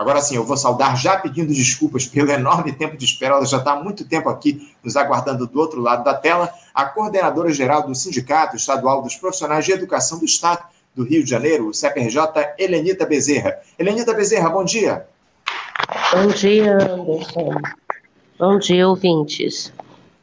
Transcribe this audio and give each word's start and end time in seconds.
Agora 0.00 0.22
sim, 0.22 0.34
eu 0.34 0.44
vou 0.44 0.56
saudar 0.56 0.96
já 0.96 1.18
pedindo 1.18 1.52
desculpas 1.52 2.06
pelo 2.06 2.32
enorme 2.32 2.72
tempo 2.72 2.96
de 2.96 3.04
espera, 3.04 3.34
ela 3.34 3.44
já 3.44 3.58
está 3.58 3.72
há 3.72 3.84
muito 3.84 4.02
tempo 4.02 4.30
aqui 4.30 4.66
nos 4.82 4.96
aguardando 4.96 5.46
do 5.46 5.60
outro 5.60 5.78
lado 5.78 6.02
da 6.02 6.14
tela, 6.14 6.50
a 6.72 6.86
coordenadora 6.86 7.52
geral 7.52 7.86
do 7.86 7.94
Sindicato 7.94 8.56
Estadual 8.56 9.02
dos 9.02 9.14
Profissionais 9.16 9.62
de 9.62 9.72
Educação 9.72 10.18
do 10.18 10.24
Estado 10.24 10.64
do 10.96 11.04
Rio 11.04 11.22
de 11.22 11.28
Janeiro, 11.28 11.68
o 11.68 11.74
CPRJ, 11.74 12.18
Helenita 12.58 13.04
Bezerra. 13.04 13.58
Helenita 13.78 14.14
Bezerra, 14.14 14.48
bom 14.48 14.64
dia. 14.64 15.06
Bom 16.14 16.28
dia, 16.28 16.78
Anderson. 16.82 17.50
Bom 18.38 18.58
dia, 18.58 18.88
ouvintes. 18.88 19.70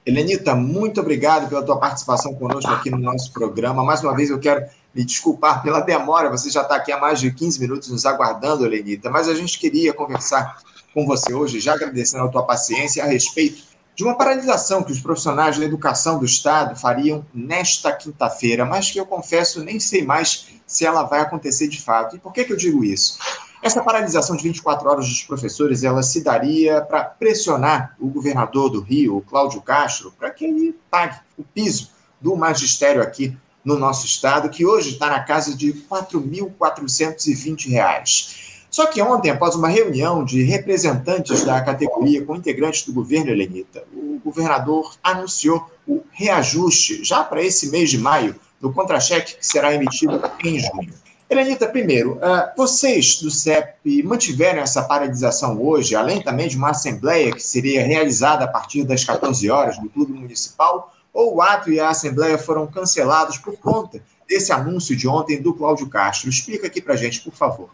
Helenita, 0.08 0.56
muito 0.56 1.02
obrigado 1.02 1.50
pela 1.50 1.62
tua 1.62 1.78
participação 1.78 2.34
conosco 2.34 2.72
aqui 2.72 2.90
no 2.90 2.98
nosso 2.98 3.30
programa. 3.34 3.84
Mais 3.84 4.02
uma 4.02 4.16
vez 4.16 4.30
eu 4.30 4.40
quero 4.40 4.66
me 4.96 5.04
desculpar 5.04 5.62
pela 5.62 5.82
demora, 5.82 6.30
você 6.30 6.50
já 6.50 6.62
está 6.62 6.78
aqui 6.78 6.94
há 6.94 6.98
mais 6.98 7.20
de 7.20 7.30
15 7.30 7.60
minutos 7.60 7.90
nos 7.90 8.06
aguardando, 8.06 8.66
Helenita, 8.66 9.10
mas 9.10 9.28
a 9.28 9.36
gente 9.36 9.60
queria 9.60 9.94
conversar 9.94 10.60
com 10.94 11.06
você 11.06 11.34
hoje, 11.34 11.60
já 11.60 11.74
agradecendo 11.74 12.24
a 12.24 12.30
tua 12.30 12.44
paciência 12.44 13.04
a 13.04 13.08
respeito 13.08 13.62
de 13.98 14.04
uma 14.06 14.16
paralisação 14.16 14.82
que 14.82 14.94
os 14.94 15.02
profissionais 15.02 15.58
da 15.58 15.66
educação 15.66 16.18
do 16.18 16.26
Estado 16.26 16.80
fariam 16.80 17.26
nesta 17.34 17.92
quinta-feira, 17.92 18.64
mas 18.64 18.90
que 18.90 19.02
eu 19.02 19.06
confesso 19.06 19.62
nem 19.62 19.78
sei 19.78 20.06
mais 20.06 20.48
se 20.66 20.86
ela 20.86 21.04
vai 21.04 21.20
acontecer 21.20 21.68
de 21.68 21.82
fato. 21.82 22.16
E 22.16 22.20
por 22.20 22.32
que, 22.32 22.46
que 22.46 22.54
eu 22.54 22.58
digo 22.58 22.82
isso? 22.82 23.18
Essa 23.62 23.82
paralisação 23.82 24.36
de 24.36 24.44
24 24.44 24.90
horas 24.90 25.08
dos 25.08 25.24
professores, 25.24 25.84
ela 25.84 26.04
se 26.04 26.24
daria 26.24 26.82
para 26.82 27.04
pressionar 27.04 27.96
o 28.00 28.08
governador 28.08 28.70
do 28.70 28.82
Rio, 28.82 29.24
Cláudio 29.28 29.62
Castro, 29.62 30.14
para 30.18 30.30
que 30.30 30.46
ele 30.46 30.76
pague 30.90 31.20
o 31.38 31.44
piso 31.44 31.92
do 32.22 32.36
magistério 32.36 33.02
aqui 33.02 33.36
no 33.66 33.78
nosso 33.78 34.06
estado, 34.06 34.50
que 34.50 34.66
hoje 34.66 34.92
está 34.92 35.10
na 35.10 35.22
casa 35.22 35.56
de 35.56 35.72
R$ 35.72 35.84
4.420. 35.90 38.46
Só 38.70 38.86
que 38.86 39.02
ontem, 39.02 39.32
após 39.32 39.56
uma 39.56 39.70
reunião 39.70 40.24
de 40.24 40.44
representantes 40.44 41.44
da 41.44 41.60
categoria 41.62 42.24
com 42.24 42.36
integrantes 42.36 42.86
do 42.86 42.94
governo 42.94 43.32
Helenita, 43.32 43.84
o 43.94 44.20
governador 44.24 44.94
anunciou 45.02 45.68
o 45.88 46.04
reajuste 46.12 47.04
já 47.04 47.24
para 47.24 47.42
esse 47.42 47.70
mês 47.70 47.90
de 47.90 47.98
maio 47.98 48.36
do 48.62 48.72
contra-cheque 48.72 49.38
que 49.38 49.46
será 49.46 49.74
emitido 49.74 50.22
em 50.44 50.60
junho. 50.60 50.94
Helenita, 51.30 51.68
primeiro, 51.68 52.18
ah, 52.22 52.54
vocês 52.56 53.20
do 53.22 53.30
CEP 53.30 54.02
mantiveram 54.04 54.62
essa 54.62 54.82
paralisação 54.84 55.62
hoje, 55.62 55.94
além 55.94 56.22
também 56.22 56.48
de 56.48 56.56
uma 56.56 56.70
assembleia 56.70 57.34
que 57.34 57.44
seria 57.44 57.86
realizada 57.86 58.46
a 58.46 58.48
partir 58.48 58.86
das 58.86 59.04
14 59.04 59.50
horas 59.50 59.78
no 59.78 59.90
Clube 59.90 60.14
Municipal, 60.14 60.94
ou 61.14 61.36
o 61.36 61.42
ato 61.42 61.70
e 61.70 61.82
a 61.82 61.90
assembleia 61.90 62.38
foram 62.38 62.66
cancelados 62.66 63.38
por 63.38 63.58
conta 63.58 64.02
desse 64.26 64.54
anúncio 64.54 64.96
de 64.96 65.06
ontem 65.06 65.42
do 65.42 65.54
Cláudio 65.54 65.90
Castro? 65.90 66.30
Explica 66.30 66.68
aqui 66.68 66.82
para 66.82 66.96
gente, 66.96 67.20
por 67.20 67.34
favor. 67.34 67.70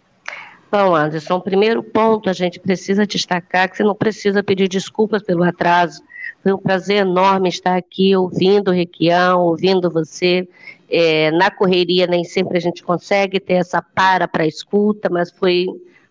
Bom, 0.74 0.96
Anderson, 0.96 1.40
primeiro 1.40 1.84
ponto, 1.84 2.28
a 2.28 2.34
gente 2.34 2.60
precisa 2.60 3.06
destacar 3.06 3.70
que 3.70 3.78
você 3.78 3.84
não 3.84 3.94
precisa 3.94 4.42
pedir 4.42 4.68
desculpas 4.68 5.22
pelo 5.22 5.44
atraso. 5.44 6.02
Foi 6.42 6.52
um 6.52 6.58
prazer 6.58 6.98
enorme 6.98 7.48
estar 7.48 7.78
aqui 7.78 8.16
ouvindo 8.16 8.70
o 8.70 8.74
Requião, 8.74 9.42
ouvindo 9.42 9.88
você. 9.92 10.50
É, 10.90 11.30
na 11.30 11.52
correria 11.52 12.08
nem 12.08 12.24
sempre 12.24 12.58
a 12.58 12.60
gente 12.60 12.82
consegue 12.82 13.40
ter 13.40 13.54
essa 13.54 13.84
para 13.84 14.28
para 14.28 14.48
escuta, 14.48 15.12
mas 15.12 15.30
foi 15.30 15.68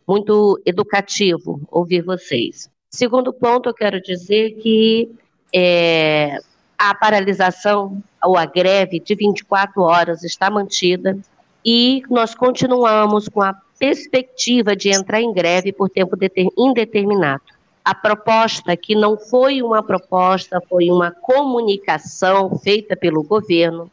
muito 0.07 0.63
educativo 0.65 1.61
ouvir 1.69 2.03
vocês. 2.03 2.71
Segundo 2.89 3.33
ponto, 3.33 3.69
eu 3.69 3.75
quero 3.75 4.01
dizer 4.01 4.53
que 4.59 5.11
é, 5.53 6.39
a 6.79 6.95
paralisação 6.95 8.01
ou 8.25 8.37
a 8.37 8.47
greve 8.47 9.01
de 9.01 9.17
24 9.17 9.83
horas 9.83 10.23
está 10.23 10.49
mantida 10.49 11.19
e 11.65 12.05
nós 12.09 12.33
continuamos 12.33 13.29
com 13.29 13.43
a 13.43 13.53
perspectiva 13.83 14.77
de 14.77 14.91
entrar 14.91 15.21
em 15.21 15.33
greve 15.33 15.73
por 15.73 15.91
tempo 15.91 16.17
indeterminado. 16.57 17.43
A 17.85 17.93
proposta, 17.93 18.77
que 18.77 18.95
não 18.95 19.19
foi 19.19 19.61
uma 19.61 19.83
proposta, 19.83 20.63
foi 20.69 20.89
uma 20.89 21.11
comunicação 21.11 22.57
feita 22.61 22.97
pelo 22.97 23.25
governo, 23.25 23.91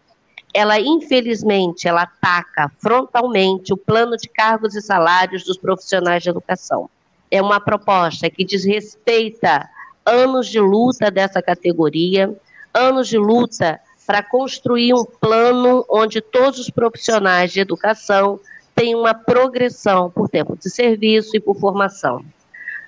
ela 0.54 0.80
infelizmente 0.80 1.88
ela 1.88 2.04
ataca 2.04 2.72
frontalmente 2.78 3.74
o 3.74 3.78
plano 3.78 4.16
de 4.16 4.30
cargos 4.30 4.76
e 4.76 4.82
salários 4.82 5.44
dos 5.44 5.58
profissionais 5.58 6.22
de 6.22 6.30
educação. 6.30 6.88
É 7.32 7.42
uma 7.42 7.60
proposta 7.60 8.30
que 8.30 8.46
desrespeita 8.46 9.68
anos 10.06 10.50
de 10.50 10.60
luta 10.60 11.10
dessa 11.10 11.42
categoria, 11.42 12.32
anos 12.76 13.08
de 13.08 13.18
luta 13.18 13.80
para 14.06 14.22
construir 14.22 14.94
um 14.94 15.04
plano 15.04 15.84
onde 15.90 16.22
todos 16.22 16.60
os 16.60 16.70
profissionais 16.70 17.52
de 17.52 17.60
educação 17.60 18.40
têm 18.80 18.96
uma 18.96 19.14
progressão 19.14 20.10
por 20.10 20.30
tempo 20.30 20.58
de 20.58 20.70
serviço 20.70 21.36
e 21.36 21.40
por 21.40 21.60
formação. 21.60 22.24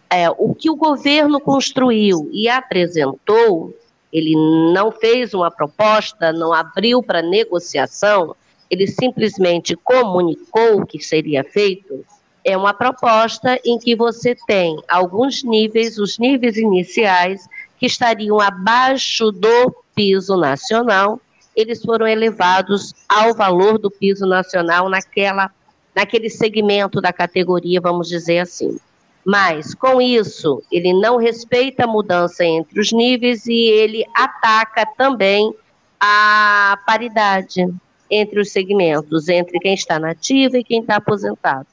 É, 0.10 0.30
o 0.30 0.56
que 0.56 0.70
o 0.70 0.76
governo 0.76 1.40
construiu 1.40 2.30
e 2.32 2.48
apresentou 2.48 3.74
ele 4.12 4.36
não 4.74 4.92
fez 4.92 5.34
uma 5.34 5.50
proposta, 5.50 6.34
não 6.34 6.52
abriu 6.52 7.02
para 7.02 7.22
negociação, 7.22 8.36
ele 8.70 8.88
simplesmente 8.88 9.76
comunicou 9.76 10.82
o 10.82 10.86
que 10.86 11.00
seria 11.00 11.44
feito. 11.44 12.06
É 12.44 12.58
uma 12.58 12.74
proposta 12.74 13.58
em 13.64 13.78
que 13.78 13.96
você 13.96 14.36
tem 14.48 14.78
alguns 14.90 15.44
níveis, 15.44 15.98
os 15.98 16.18
níveis 16.18 16.58
iniciais, 16.58 17.48
que 17.78 17.86
estariam 17.86 18.40
abaixo 18.40 19.32
do 19.32 19.74
piso 19.96 20.36
nacional, 20.36 21.20
eles 21.56 21.82
foram 21.82 22.08
elevados 22.08 22.94
ao 23.08 23.34
valor 23.34 23.78
do 23.78 23.92
piso 23.92 24.26
nacional 24.26 24.90
naquela, 24.90 25.52
naquele 25.96 26.30
segmento 26.30 27.02
da 27.02 27.12
categoria, 27.12 27.82
vamos 27.82 28.08
dizer 28.08 28.40
assim. 28.40 28.78
Mas, 29.26 29.76
com 29.76 30.02
isso, 30.02 30.64
ele 30.72 30.94
não 30.94 31.18
respeita 31.18 31.84
a 31.84 31.88
mudança 31.88 32.44
entre 32.44 32.80
os 32.80 32.92
níveis 32.92 33.46
e 33.46 33.54
ele 33.54 34.04
ataca 34.16 34.86
também 34.98 35.54
a 36.00 36.80
paridade 36.86 37.68
entre 38.10 38.40
os 38.40 38.52
segmentos, 38.52 39.30
entre 39.30 39.60
quem 39.60 39.74
está 39.74 40.00
nativo 40.00 40.58
e 40.58 40.64
quem 40.64 40.82
está 40.82 40.96
aposentado. 40.96 41.68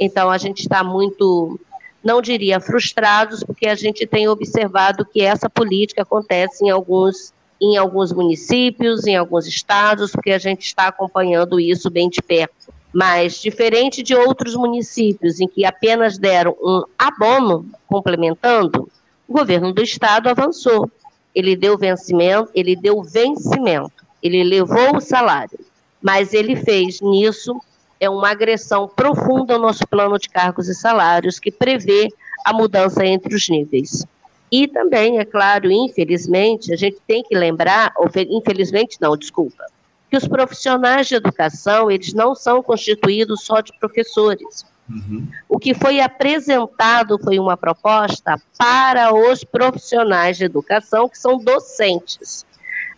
Então, 0.00 0.30
a 0.30 0.38
gente 0.38 0.60
está 0.60 0.82
muito, 0.82 1.60
não 2.02 2.22
diria 2.22 2.58
frustrados, 2.58 3.44
porque 3.44 3.68
a 3.68 3.74
gente 3.74 4.06
tem 4.06 4.26
observado 4.26 5.04
que 5.04 5.20
essa 5.20 5.50
política 5.50 6.02
acontece 6.02 6.64
em 6.64 6.70
alguns, 6.70 7.34
em 7.60 7.76
alguns 7.76 8.12
municípios, 8.12 9.06
em 9.06 9.14
alguns 9.14 9.46
estados, 9.46 10.10
porque 10.10 10.30
a 10.30 10.38
gente 10.38 10.62
está 10.62 10.88
acompanhando 10.88 11.60
isso 11.60 11.90
bem 11.90 12.08
de 12.08 12.22
perto. 12.22 12.72
Mas, 12.92 13.40
diferente 13.40 14.02
de 14.02 14.14
outros 14.14 14.54
municípios 14.54 15.40
em 15.40 15.46
que 15.48 15.64
apenas 15.64 16.18
deram 16.18 16.56
um 16.60 16.82
abono 16.98 17.66
complementando, 17.86 18.88
o 19.26 19.32
governo 19.32 19.72
do 19.72 19.82
estado 19.82 20.28
avançou. 20.28 20.90
Ele 21.34 21.54
deu 21.54 21.76
vencimento, 21.76 22.50
ele 22.54 22.74
deu 22.74 23.02
vencimento, 23.02 24.06
ele 24.22 24.42
levou 24.42 24.96
o 24.96 25.00
salário, 25.00 25.58
mas 26.02 26.32
ele 26.32 26.56
fez 26.56 27.00
nisso 27.00 27.60
é 28.00 28.08
uma 28.08 28.30
agressão 28.30 28.88
profunda 28.88 29.54
ao 29.54 29.60
nosso 29.60 29.86
plano 29.86 30.18
de 30.18 30.28
cargos 30.28 30.68
e 30.68 30.74
salários 30.74 31.38
que 31.38 31.50
prevê 31.50 32.08
a 32.44 32.52
mudança 32.52 33.04
entre 33.04 33.34
os 33.34 33.48
níveis. 33.48 34.06
E 34.50 34.66
também, 34.66 35.18
é 35.18 35.24
claro, 35.24 35.70
infelizmente, 35.70 36.72
a 36.72 36.76
gente 36.76 36.98
tem 37.06 37.22
que 37.22 37.36
lembrar, 37.36 37.92
infelizmente 38.30 38.96
não, 39.00 39.16
desculpa, 39.16 39.64
que 40.10 40.16
os 40.16 40.26
profissionais 40.26 41.06
de 41.06 41.14
educação, 41.14 41.90
eles 41.90 42.12
não 42.14 42.34
são 42.34 42.62
constituídos 42.62 43.44
só 43.44 43.60
de 43.60 43.72
professores. 43.78 44.64
Uhum. 44.88 45.28
O 45.48 45.58
que 45.58 45.74
foi 45.74 46.00
apresentado 46.00 47.18
foi 47.22 47.38
uma 47.38 47.56
proposta 47.56 48.40
para 48.56 49.14
os 49.14 49.44
profissionais 49.44 50.38
de 50.38 50.44
educação, 50.44 51.08
que 51.08 51.18
são 51.18 51.38
docentes. 51.38 52.46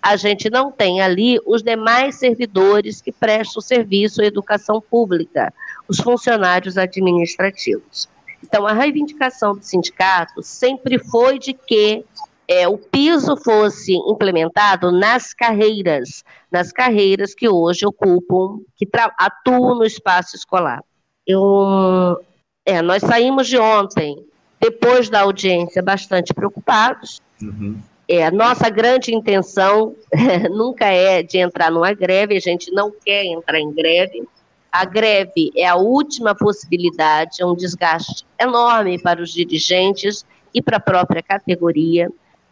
A 0.00 0.16
gente 0.16 0.48
não 0.48 0.70
tem 0.70 1.00
ali 1.00 1.38
os 1.44 1.62
demais 1.62 2.14
servidores 2.14 3.02
que 3.02 3.12
prestam 3.12 3.60
serviço 3.60 4.22
à 4.22 4.24
educação 4.24 4.80
pública, 4.80 5.52
os 5.88 5.98
funcionários 5.98 6.78
administrativos. 6.78 8.08
Então, 8.42 8.66
a 8.66 8.72
reivindicação 8.72 9.54
do 9.54 9.62
sindicato 9.62 10.42
sempre 10.42 10.98
foi 10.98 11.38
de 11.38 11.52
que 11.52 12.04
é, 12.50 12.66
o 12.66 12.76
piso 12.76 13.36
fosse 13.36 13.94
implementado 13.94 14.90
nas 14.90 15.32
carreiras, 15.32 16.24
nas 16.50 16.72
carreiras 16.72 17.32
que 17.32 17.48
hoje 17.48 17.86
ocupam, 17.86 18.58
que 18.76 18.88
atuam 19.16 19.76
no 19.76 19.84
espaço 19.84 20.34
escolar. 20.34 20.82
Eu, 21.24 22.20
é, 22.66 22.82
nós 22.82 23.02
saímos 23.02 23.46
de 23.46 23.56
ontem, 23.56 24.26
depois 24.58 25.08
da 25.08 25.20
audiência, 25.20 25.80
bastante 25.80 26.34
preocupados. 26.34 27.20
Uhum. 27.40 27.78
É, 28.08 28.28
nossa 28.32 28.68
grande 28.68 29.14
intenção 29.14 29.94
nunca 30.50 30.86
é 30.86 31.22
de 31.22 31.38
entrar 31.38 31.70
numa 31.70 31.92
greve, 31.92 32.36
a 32.36 32.40
gente 32.40 32.72
não 32.72 32.90
quer 32.90 33.26
entrar 33.26 33.60
em 33.60 33.72
greve. 33.72 34.26
A 34.72 34.84
greve 34.84 35.52
é 35.56 35.68
a 35.68 35.76
última 35.76 36.34
possibilidade, 36.34 37.40
é 37.40 37.46
um 37.46 37.54
desgaste 37.54 38.26
enorme 38.40 39.00
para 39.00 39.22
os 39.22 39.32
dirigentes 39.32 40.26
e 40.52 40.60
para 40.60 40.78
a 40.78 40.80
própria 40.80 41.22
categoria 41.22 42.08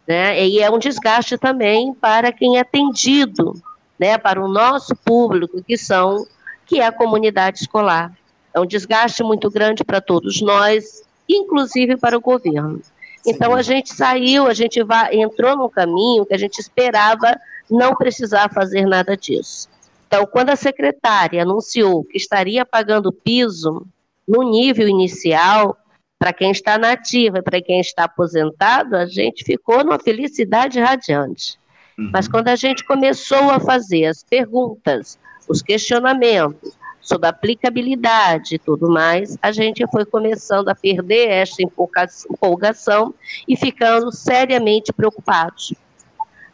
né? 0.09 0.43
E 0.43 0.59
é 0.59 0.71
um 0.71 0.79
desgaste 0.79 1.37
também 1.37 1.93
para 1.93 2.31
quem 2.31 2.57
é 2.57 2.61
atendido, 2.61 3.53
né? 3.99 4.17
Para 4.17 4.43
o 4.43 4.47
nosso 4.47 4.95
público, 4.95 5.61
que 5.61 5.77
são, 5.77 6.25
que 6.65 6.79
é 6.79 6.87
a 6.87 6.91
comunidade 6.91 7.59
escolar. 7.59 8.11
É 8.51 8.59
um 8.59 8.65
desgaste 8.65 9.21
muito 9.21 9.51
grande 9.51 9.83
para 9.83 10.01
todos 10.01 10.41
nós. 10.41 11.03
inclusive 11.31 11.95
para 11.95 12.17
o 12.17 12.21
governo. 12.21 12.81
Então 13.23 13.53
a 13.53 13.61
gente 13.61 13.93
saiu, 13.93 14.47
a 14.47 14.53
gente 14.55 14.81
vai, 14.81 15.13
entrou 15.13 15.55
num 15.55 15.69
caminho 15.69 16.25
que 16.25 16.33
a 16.33 16.37
gente 16.39 16.57
esperava 16.57 17.39
não 17.69 17.93
precisar 17.93 18.51
fazer 18.51 18.87
nada 18.87 19.15
disso. 19.15 19.69
Então, 20.07 20.25
quando 20.25 20.49
a 20.49 20.55
secretária 20.55 21.43
anunciou 21.43 22.03
que 22.03 22.17
estaria 22.17 22.65
pagando 22.65 23.11
piso 23.11 23.85
no 24.27 24.41
nível 24.41 24.87
inicial, 24.87 25.77
para 26.19 26.33
quem 26.33 26.51
está 26.51 26.77
na 26.77 26.91
ativa, 26.91 27.41
para 27.41 27.61
quem 27.61 27.79
está 27.79 28.03
aposentado, 28.03 28.97
a 28.97 29.05
gente 29.05 29.45
ficou 29.45 29.85
numa 29.85 29.97
felicidade 29.97 30.77
radiante. 30.77 31.57
Uhum. 31.97 32.09
Mas 32.11 32.27
quando 32.27 32.49
a 32.49 32.57
gente 32.57 32.83
começou 32.83 33.49
a 33.49 33.59
fazer 33.59 34.05
as 34.05 34.21
perguntas, 34.21 35.17
os 35.47 35.61
questionamentos 35.61 36.77
sobre 36.99 37.27
a 37.27 37.29
aplicabilidade 37.29 38.55
e 38.55 38.59
tudo 38.59 38.91
mais, 38.91 39.37
a 39.41 39.53
gente 39.53 39.87
foi 39.89 40.05
começando 40.05 40.67
a 40.67 40.75
perder 40.75 41.29
essa 41.29 41.61
empolgação 41.61 43.15
e 43.47 43.55
ficando 43.55 44.11
seriamente 44.11 44.91
preocupados. 44.91 45.73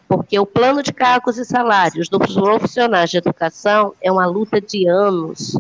Porque 0.08 0.38
o 0.38 0.46
plano 0.46 0.84
de 0.84 0.94
cargos 0.94 1.40
e 1.40 1.44
salários 1.44 2.08
dos 2.08 2.36
profissionais 2.36 3.10
de 3.10 3.18
educação 3.18 3.94
é 4.00 4.12
uma 4.12 4.28
luta 4.28 4.62
de 4.62 4.88
anos 4.88 5.58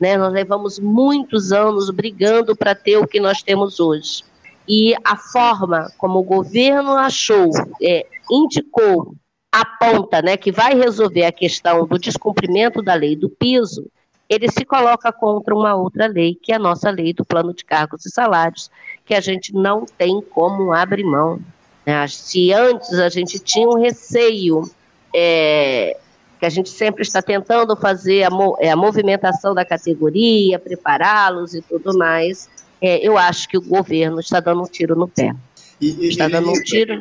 né? 0.00 0.16
Nós 0.16 0.32
levamos 0.32 0.78
muitos 0.78 1.52
anos 1.52 1.90
brigando 1.90 2.56
para 2.56 2.74
ter 2.74 2.96
o 2.96 3.06
que 3.06 3.20
nós 3.20 3.42
temos 3.42 3.80
hoje. 3.80 4.24
E 4.68 4.94
a 5.04 5.16
forma 5.16 5.90
como 5.96 6.18
o 6.18 6.24
governo 6.24 6.92
achou, 6.92 7.50
é, 7.82 8.06
indicou, 8.30 9.14
aponta 9.50 10.20
né, 10.20 10.36
que 10.36 10.52
vai 10.52 10.74
resolver 10.74 11.24
a 11.24 11.32
questão 11.32 11.86
do 11.86 11.98
descumprimento 11.98 12.82
da 12.82 12.94
lei 12.94 13.16
do 13.16 13.30
piso, 13.30 13.86
ele 14.28 14.50
se 14.50 14.64
coloca 14.64 15.10
contra 15.10 15.54
uma 15.54 15.74
outra 15.74 16.06
lei, 16.06 16.34
que 16.34 16.52
é 16.52 16.56
a 16.56 16.58
nossa 16.58 16.90
lei 16.90 17.14
do 17.14 17.24
plano 17.24 17.54
de 17.54 17.64
cargos 17.64 18.04
e 18.04 18.10
salários, 18.10 18.70
que 19.06 19.14
a 19.14 19.20
gente 19.20 19.54
não 19.54 19.86
tem 19.86 20.20
como 20.20 20.72
abrir 20.72 21.04
mão. 21.04 21.40
Né? 21.86 22.06
Se 22.08 22.52
antes 22.52 22.92
a 22.92 23.08
gente 23.08 23.38
tinha 23.38 23.66
um 23.66 23.80
receio 23.80 24.70
é, 25.14 25.96
que 26.38 26.46
a 26.46 26.50
gente 26.50 26.70
sempre 26.70 27.02
está 27.02 27.20
tentando 27.20 27.76
fazer 27.76 28.24
a, 28.24 28.30
é, 28.60 28.70
a 28.70 28.76
movimentação 28.76 29.54
da 29.54 29.64
categoria, 29.64 30.58
prepará-los 30.58 31.54
e 31.54 31.62
tudo 31.62 31.96
mais. 31.96 32.48
É, 32.80 33.04
eu 33.06 33.18
acho 33.18 33.48
que 33.48 33.58
o 33.58 33.62
governo 33.62 34.20
está 34.20 34.38
dando 34.40 34.62
um 34.62 34.66
tiro 34.66 34.94
no 34.94 35.08
pé. 35.08 35.34
E, 35.80 36.08
está 36.08 36.28
dando 36.28 36.50
um 36.50 36.62
tiro. 36.62 36.94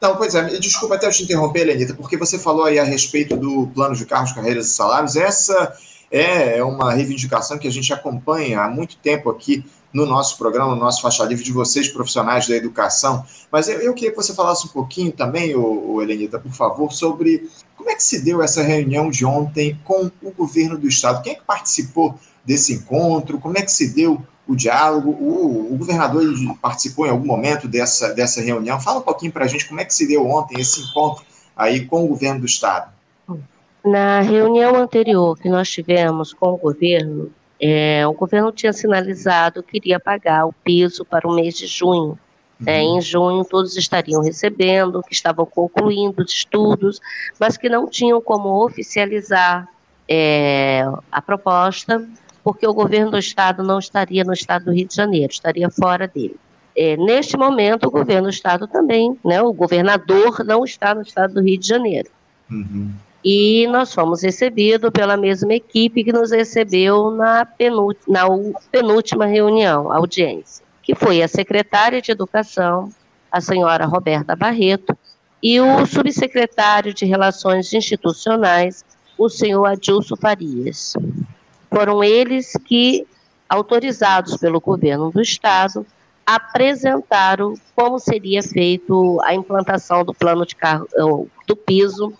Não, 0.00 0.16
pois 0.16 0.34
é, 0.34 0.58
desculpa 0.58 0.96
até 0.96 1.06
eu 1.06 1.12
te 1.12 1.22
interromper, 1.22 1.64
Lenita, 1.64 1.94
porque 1.94 2.16
você 2.16 2.38
falou 2.38 2.64
aí 2.64 2.78
a 2.78 2.84
respeito 2.84 3.36
do 3.36 3.68
plano 3.68 3.94
de 3.94 4.04
cargos, 4.04 4.32
carreiras 4.32 4.66
e 4.66 4.70
salários. 4.70 5.16
Essa 5.16 5.74
é 6.10 6.62
uma 6.62 6.92
reivindicação 6.92 7.58
que 7.58 7.68
a 7.68 7.70
gente 7.70 7.92
acompanha 7.92 8.60
há 8.60 8.68
muito 8.68 8.96
tempo 8.96 9.30
aqui 9.30 9.64
no 9.92 10.06
nosso 10.06 10.38
programa, 10.38 10.74
no 10.74 10.80
nosso 10.80 11.02
faixa 11.02 11.24
livre 11.24 11.44
de 11.44 11.52
vocês, 11.52 11.88
profissionais 11.88 12.48
da 12.48 12.56
educação. 12.56 13.24
Mas 13.50 13.68
eu, 13.68 13.78
eu 13.80 13.94
queria 13.94 14.10
que 14.10 14.16
você 14.16 14.34
falasse 14.34 14.66
um 14.66 14.70
pouquinho 14.70 15.12
também, 15.12 15.54
o 15.54 16.00
Helenita, 16.02 16.38
por 16.38 16.52
favor, 16.52 16.92
sobre 16.92 17.48
como 17.82 17.90
é 17.90 17.96
que 17.96 18.02
se 18.04 18.24
deu 18.24 18.40
essa 18.40 18.62
reunião 18.62 19.10
de 19.10 19.26
ontem 19.26 19.76
com 19.84 20.08
o 20.22 20.30
governo 20.30 20.78
do 20.78 20.86
estado. 20.86 21.20
Quem 21.20 21.32
é 21.32 21.34
que 21.34 21.42
participou 21.42 22.14
desse 22.44 22.72
encontro? 22.72 23.40
Como 23.40 23.58
é 23.58 23.62
que 23.62 23.72
se 23.72 23.92
deu 23.92 24.22
o 24.46 24.54
diálogo? 24.54 25.10
O, 25.10 25.74
o 25.74 25.76
governador 25.76 26.24
participou 26.60 27.06
em 27.06 27.10
algum 27.10 27.26
momento 27.26 27.66
dessa, 27.66 28.14
dessa 28.14 28.40
reunião? 28.40 28.80
Fala 28.80 29.00
um 29.00 29.02
pouquinho 29.02 29.32
para 29.32 29.46
a 29.46 29.48
gente 29.48 29.68
como 29.68 29.80
é 29.80 29.84
que 29.84 29.92
se 29.92 30.06
deu 30.06 30.24
ontem 30.24 30.60
esse 30.60 30.80
encontro 30.80 31.24
aí 31.56 31.84
com 31.84 32.04
o 32.04 32.08
governo 32.08 32.38
do 32.38 32.46
estado. 32.46 32.92
Na 33.84 34.20
reunião 34.20 34.76
anterior 34.76 35.36
que 35.36 35.48
nós 35.48 35.68
tivemos 35.68 36.32
com 36.32 36.50
o 36.50 36.56
governo, 36.56 37.32
é, 37.60 38.06
o 38.06 38.12
governo 38.12 38.52
tinha 38.52 38.72
sinalizado 38.72 39.60
que 39.60 39.76
iria 39.76 39.98
pagar 39.98 40.46
o 40.46 40.52
piso 40.52 41.04
para 41.04 41.26
o 41.26 41.34
mês 41.34 41.56
de 41.56 41.66
junho. 41.66 42.16
É, 42.66 42.80
uhum. 42.80 42.98
em 42.98 43.00
junho, 43.00 43.44
todos 43.44 43.76
estariam 43.76 44.22
recebendo, 44.22 45.02
que 45.02 45.12
estavam 45.12 45.44
concluindo 45.46 46.22
os 46.22 46.32
estudos, 46.32 47.00
mas 47.38 47.56
que 47.56 47.68
não 47.68 47.88
tinham 47.88 48.20
como 48.20 48.64
oficializar 48.64 49.68
é, 50.08 50.84
a 51.10 51.22
proposta, 51.22 52.06
porque 52.44 52.66
o 52.66 52.74
governo 52.74 53.12
do 53.12 53.18
estado 53.18 53.62
não 53.62 53.78
estaria 53.78 54.24
no 54.24 54.32
estado 54.32 54.66
do 54.66 54.72
Rio 54.72 54.86
de 54.86 54.94
Janeiro, 54.94 55.32
estaria 55.32 55.70
fora 55.70 56.06
dele. 56.08 56.36
É, 56.76 56.96
neste 56.96 57.36
momento, 57.36 57.86
o 57.86 57.90
governo 57.90 58.28
do 58.28 58.30
estado 58.30 58.66
também, 58.66 59.18
né, 59.24 59.42
o 59.42 59.52
governador 59.52 60.44
não 60.44 60.64
está 60.64 60.94
no 60.94 61.02
estado 61.02 61.34
do 61.34 61.42
Rio 61.42 61.58
de 61.58 61.68
Janeiro. 61.68 62.08
Uhum 62.50 62.92
e 63.24 63.66
nós 63.68 63.92
fomos 63.94 64.22
recebidos 64.22 64.90
pela 64.90 65.16
mesma 65.16 65.54
equipe 65.54 66.02
que 66.02 66.12
nos 66.12 66.32
recebeu 66.32 67.10
na, 67.12 67.46
na 68.08 68.26
penúltima 68.70 69.26
reunião, 69.26 69.92
audiência, 69.92 70.64
que 70.92 70.94
foi 70.94 71.22
a 71.22 71.28
secretária 71.28 72.02
de 72.02 72.12
Educação, 72.12 72.92
a 73.30 73.40
senhora 73.40 73.86
Roberta 73.86 74.36
Barreto, 74.36 74.96
e 75.42 75.58
o 75.58 75.86
subsecretário 75.86 76.92
de 76.92 77.06
Relações 77.06 77.72
Institucionais, 77.72 78.84
o 79.16 79.26
senhor 79.30 79.64
Adilson 79.64 80.16
Farias. 80.16 80.92
Foram 81.70 82.04
eles 82.04 82.52
que, 82.66 83.06
autorizados 83.48 84.36
pelo 84.36 84.60
governo 84.60 85.10
do 85.10 85.22
Estado, 85.22 85.86
apresentaram 86.26 87.54
como 87.74 87.98
seria 87.98 88.42
feito 88.42 89.18
a 89.24 89.34
implantação 89.34 90.04
do 90.04 90.12
plano 90.12 90.44
de 90.44 90.54
carro, 90.54 90.86
do 91.46 91.56
piso 91.56 92.12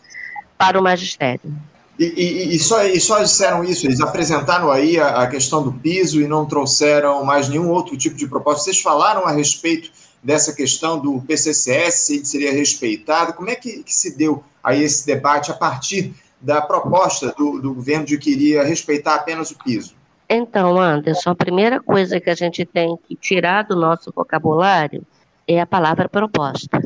para 0.56 0.80
o 0.80 0.82
magistério. 0.82 1.52
E, 1.98 2.04
e, 2.04 2.56
e, 2.56 2.58
só, 2.58 2.84
e 2.84 2.98
só 2.98 3.22
disseram 3.22 3.62
isso, 3.62 3.86
eles 3.86 4.00
apresentaram 4.00 4.70
aí 4.70 4.98
a, 4.98 5.22
a, 5.22 5.26
questão 5.26 5.62
do 5.62 5.72
piso 5.72 6.20
e 6.20 6.26
não 6.26 6.46
trouxeram 6.46 7.22
mais 7.24 7.48
nenhum 7.48 7.68
outro 7.68 7.96
tipo 7.96 8.16
de 8.16 8.26
proposta. 8.26 8.64
Vocês 8.64 8.80
falaram 8.80 9.26
a 9.26 9.30
respeito 9.30 9.90
dessa 10.22 10.54
questão 10.54 10.98
do 10.98 11.20
PCCS, 11.20 11.94
se 11.94 12.16
ele 12.16 12.24
seria 12.24 12.52
respeitado. 12.52 13.34
Como 13.34 13.50
é 13.50 13.54
que, 13.54 13.82
que 13.82 13.94
se 13.94 14.16
deu 14.16 14.42
aí 14.62 14.82
esse 14.82 15.04
debate 15.04 15.50
a 15.50 15.54
partir 15.54 16.14
da 16.40 16.60
proposta 16.62 17.34
do, 17.36 17.60
do 17.60 17.74
governo 17.74 18.06
de 18.06 18.18
que 18.18 18.30
iria 18.30 18.64
respeitar 18.64 19.14
apenas 19.14 19.50
o 19.50 19.58
piso? 19.58 19.94
Então, 20.28 20.80
Anderson, 20.80 21.30
a 21.30 21.34
primeira 21.34 21.80
coisa 21.80 22.18
que 22.18 22.30
a 22.30 22.34
gente 22.34 22.64
tem 22.64 22.96
que 23.06 23.14
tirar 23.14 23.64
do 23.64 23.76
nosso 23.76 24.10
vocabulário 24.14 25.04
é 25.46 25.60
a 25.60 25.66
palavra 25.66 26.08
proposta. 26.08 26.80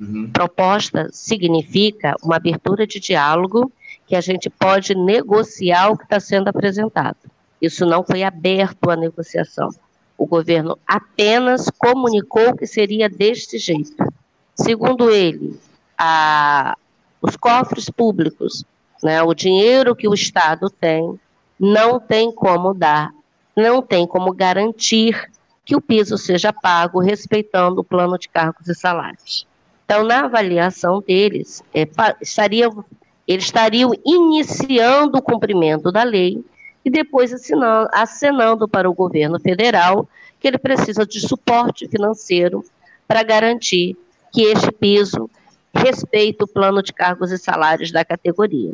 Uhum. 0.00 0.30
Proposta 0.32 1.08
significa 1.12 2.14
uma 2.22 2.36
abertura 2.36 2.86
de 2.86 2.98
diálogo 2.98 3.70
que 4.06 4.14
a 4.14 4.20
gente 4.20 4.48
pode 4.48 4.94
negociar 4.94 5.90
o 5.90 5.96
que 5.96 6.04
está 6.04 6.20
sendo 6.20 6.48
apresentado. 6.48 7.16
Isso 7.60 7.84
não 7.84 8.04
foi 8.04 8.22
aberto 8.22 8.90
à 8.90 8.96
negociação. 8.96 9.68
O 10.16 10.26
governo 10.26 10.78
apenas 10.86 11.68
comunicou 11.70 12.56
que 12.56 12.66
seria 12.66 13.08
deste 13.08 13.58
jeito. 13.58 13.96
Segundo 14.54 15.10
ele, 15.10 15.58
a, 15.98 16.76
os 17.20 17.36
cofres 17.36 17.90
públicos, 17.90 18.64
né, 19.02 19.22
o 19.22 19.34
dinheiro 19.34 19.96
que 19.96 20.08
o 20.08 20.14
Estado 20.14 20.70
tem, 20.70 21.18
não 21.58 21.98
tem 21.98 22.32
como 22.32 22.72
dar, 22.72 23.12
não 23.54 23.82
tem 23.82 24.06
como 24.06 24.32
garantir 24.32 25.30
que 25.64 25.74
o 25.74 25.80
piso 25.80 26.16
seja 26.16 26.52
pago 26.52 27.00
respeitando 27.00 27.80
o 27.80 27.84
plano 27.84 28.16
de 28.18 28.28
cargos 28.28 28.68
e 28.68 28.74
salários. 28.74 29.46
Então, 29.84 30.04
na 30.04 30.24
avaliação 30.24 31.00
deles, 31.00 31.62
é, 31.74 31.88
estaria, 32.20 32.68
eles 33.26 33.44
estariam 33.44 33.92
iniciando 34.04 35.18
o 35.18 35.22
cumprimento 35.22 35.90
da 35.90 36.02
lei 36.02 36.44
e 36.84 36.90
depois 36.90 37.32
assinando, 37.32 37.88
acenando 37.92 38.68
para 38.68 38.88
o 38.88 38.94
governo 38.94 39.40
federal 39.40 40.08
que 40.38 40.46
ele 40.46 40.58
precisa 40.58 41.04
de 41.04 41.20
suporte 41.20 41.88
financeiro 41.88 42.64
para 43.08 43.22
garantir 43.22 43.96
que 44.32 44.42
este 44.42 44.70
piso 44.70 45.28
respeite 45.74 46.44
o 46.44 46.48
plano 46.48 46.82
de 46.82 46.92
cargos 46.92 47.32
e 47.32 47.38
salários 47.38 47.90
da 47.90 48.04
categoria. 48.04 48.72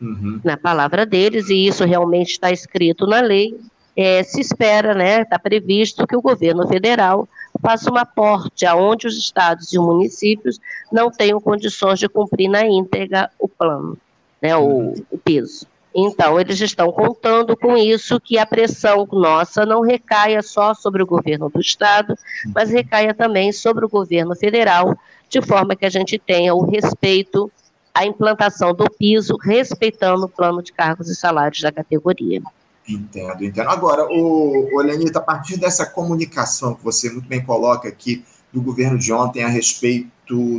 Uhum. 0.00 0.40
Na 0.42 0.56
palavra 0.56 1.06
deles, 1.06 1.48
e 1.48 1.66
isso 1.66 1.84
realmente 1.84 2.32
está 2.32 2.50
escrito 2.50 3.06
na 3.06 3.20
lei, 3.20 3.56
é, 3.96 4.22
se 4.22 4.40
espera, 4.40 4.94
né, 4.94 5.22
está 5.22 5.38
previsto 5.38 6.06
que 6.06 6.16
o 6.16 6.22
governo 6.22 6.66
federal 6.66 7.28
faça 7.62 7.90
um 7.90 7.96
aporte 7.96 8.66
aonde 8.66 9.06
os 9.06 9.16
estados 9.16 9.72
e 9.72 9.78
os 9.78 9.84
municípios 9.84 10.58
não 10.90 11.10
tenham 11.10 11.40
condições 11.40 11.98
de 11.98 12.08
cumprir 12.08 12.48
na 12.48 12.66
íntegra 12.66 13.30
o 13.38 13.48
plano, 13.48 13.96
né, 14.42 14.56
o, 14.56 14.92
o 15.10 15.16
peso. 15.16 15.66
Então, 15.94 16.40
eles 16.40 16.58
estão 16.60 16.90
contando 16.90 17.56
com 17.56 17.76
isso, 17.76 18.18
que 18.18 18.38
a 18.38 18.46
pressão 18.46 19.06
nossa 19.12 19.66
não 19.66 19.82
recaia 19.82 20.42
só 20.42 20.72
sobre 20.72 21.02
o 21.02 21.06
governo 21.06 21.50
do 21.50 21.60
Estado, 21.60 22.14
mas 22.54 22.70
recaia 22.70 23.12
também 23.12 23.52
sobre 23.52 23.84
o 23.84 23.88
governo 23.88 24.34
federal, 24.34 24.96
de 25.28 25.42
forma 25.42 25.76
que 25.76 25.84
a 25.84 25.90
gente 25.90 26.18
tenha 26.18 26.54
o 26.54 26.64
respeito 26.64 27.52
à 27.94 28.06
implantação 28.06 28.74
do 28.74 28.86
piso, 28.90 29.36
respeitando 29.36 30.24
o 30.24 30.28
plano 30.28 30.62
de 30.62 30.72
cargos 30.72 31.10
e 31.10 31.14
salários 31.14 31.60
da 31.60 31.70
categoria. 31.70 32.40
Entendo, 32.88 33.44
entendo. 33.44 33.68
Agora, 33.68 34.06
o, 34.10 34.74
o 34.74 34.80
Lenita, 34.80 35.20
a 35.20 35.22
partir 35.22 35.56
dessa 35.56 35.86
comunicação 35.86 36.74
que 36.74 36.82
você 36.82 37.10
muito 37.10 37.28
bem 37.28 37.44
coloca 37.44 37.88
aqui 37.88 38.24
do 38.52 38.60
governo 38.60 38.98
de 38.98 39.12
ontem 39.12 39.44
a 39.44 39.48
respeito 39.48 40.10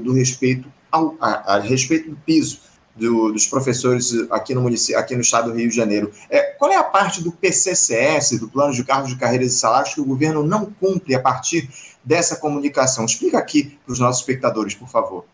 do 0.01 0.13
respeito 0.13 0.71
ao 0.91 1.15
a, 1.19 1.55
a 1.55 1.59
respeito 1.59 2.09
do 2.09 2.15
piso, 2.15 2.59
do, 2.95 3.31
dos 3.31 3.47
professores 3.47 4.13
aqui 4.29 4.53
no 4.53 4.61
município, 4.61 4.99
aqui 4.99 5.15
no 5.15 5.21
estado 5.21 5.51
do 5.51 5.57
Rio 5.57 5.69
de 5.69 5.75
Janeiro. 5.75 6.11
É, 6.29 6.41
qual 6.41 6.71
é 6.71 6.75
a 6.75 6.83
parte 6.83 7.23
do 7.23 7.31
PCCS, 7.31 8.39
do 8.39 8.47
Plano 8.47 8.73
de 8.73 8.83
Cargos 8.83 9.09
de 9.09 9.17
Carreiras 9.17 9.53
e 9.53 9.57
Salários, 9.57 9.93
que 9.93 10.01
o 10.01 10.05
governo 10.05 10.43
não 10.43 10.65
cumpre 10.65 11.15
a 11.15 11.19
partir 11.19 11.69
dessa 12.03 12.35
comunicação? 12.37 13.05
Explica 13.05 13.37
aqui 13.37 13.77
para 13.83 13.93
os 13.93 13.99
nossos 13.99 14.21
espectadores, 14.21 14.75
por 14.75 14.87
favor. 14.87 15.25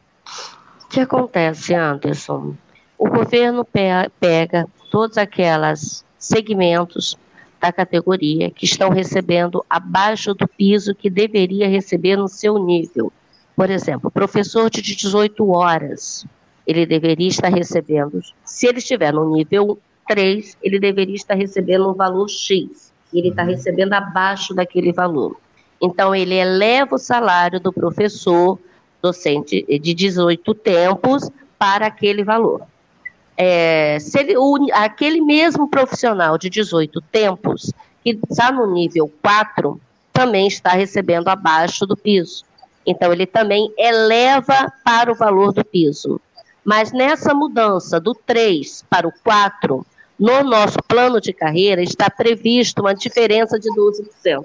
O 0.85 0.87
que 0.87 1.01
acontece, 1.01 1.75
Anderson? 1.75 2.55
O 2.97 3.09
governo 3.09 3.65
pega 4.19 4.65
todos 4.89 5.17
aqueles 5.17 6.03
segmentos 6.19 7.17
da 7.59 7.71
categoria 7.71 8.51
que 8.51 8.65
estão 8.65 8.89
recebendo 8.89 9.65
abaixo 9.69 10.33
do 10.33 10.47
piso 10.47 10.93
que 10.93 11.09
deveria 11.09 11.67
receber 11.67 12.15
no 12.15 12.27
seu 12.27 12.57
nível. 12.57 13.11
Por 13.55 13.69
exemplo, 13.69 14.11
professor 14.11 14.69
de 14.69 14.81
18 14.81 15.49
horas, 15.49 16.25
ele 16.65 16.85
deveria 16.85 17.27
estar 17.27 17.49
recebendo, 17.49 18.21
se 18.45 18.67
ele 18.67 18.77
estiver 18.77 19.11
no 19.11 19.35
nível 19.35 19.79
3, 20.07 20.57
ele 20.61 20.79
deveria 20.79 21.15
estar 21.15 21.35
recebendo 21.35 21.89
um 21.89 21.93
valor 21.93 22.29
X. 22.29 22.93
E 23.11 23.19
ele 23.19 23.29
está 23.29 23.43
uhum. 23.43 23.49
recebendo 23.49 23.93
abaixo 23.93 24.53
daquele 24.53 24.91
valor. 24.91 25.35
Então, 25.81 26.13
ele 26.13 26.35
eleva 26.35 26.95
o 26.95 26.99
salário 26.99 27.59
do 27.59 27.73
professor 27.73 28.59
docente 29.01 29.65
de 29.79 29.93
18 29.93 30.53
tempos 30.55 31.29
para 31.57 31.87
aquele 31.87 32.23
valor. 32.23 32.65
É, 33.41 33.97
se 34.01 34.19
ele, 34.19 34.37
o, 34.37 34.67
aquele 34.73 35.21
mesmo 35.21 35.69
profissional 35.69 36.37
de 36.37 36.49
18 36.49 36.99
tempos, 37.09 37.71
que 38.03 38.19
está 38.29 38.51
no 38.51 38.69
nível 38.69 39.09
4, 39.21 39.79
também 40.11 40.45
está 40.45 40.71
recebendo 40.71 41.29
abaixo 41.29 41.85
do 41.85 41.95
piso. 41.95 42.43
Então, 42.85 43.13
ele 43.13 43.25
também 43.25 43.73
eleva 43.77 44.69
para 44.83 45.09
o 45.09 45.15
valor 45.15 45.53
do 45.53 45.63
piso. 45.63 46.19
Mas 46.65 46.91
nessa 46.91 47.33
mudança 47.33 47.97
do 47.97 48.13
3 48.13 48.83
para 48.89 49.07
o 49.07 49.13
4, 49.23 49.85
no 50.19 50.43
nosso 50.43 50.77
plano 50.85 51.21
de 51.21 51.31
carreira 51.31 51.81
está 51.81 52.09
previsto 52.09 52.81
uma 52.81 52.93
diferença 52.93 53.57
de 53.57 53.69
12%. 53.69 54.43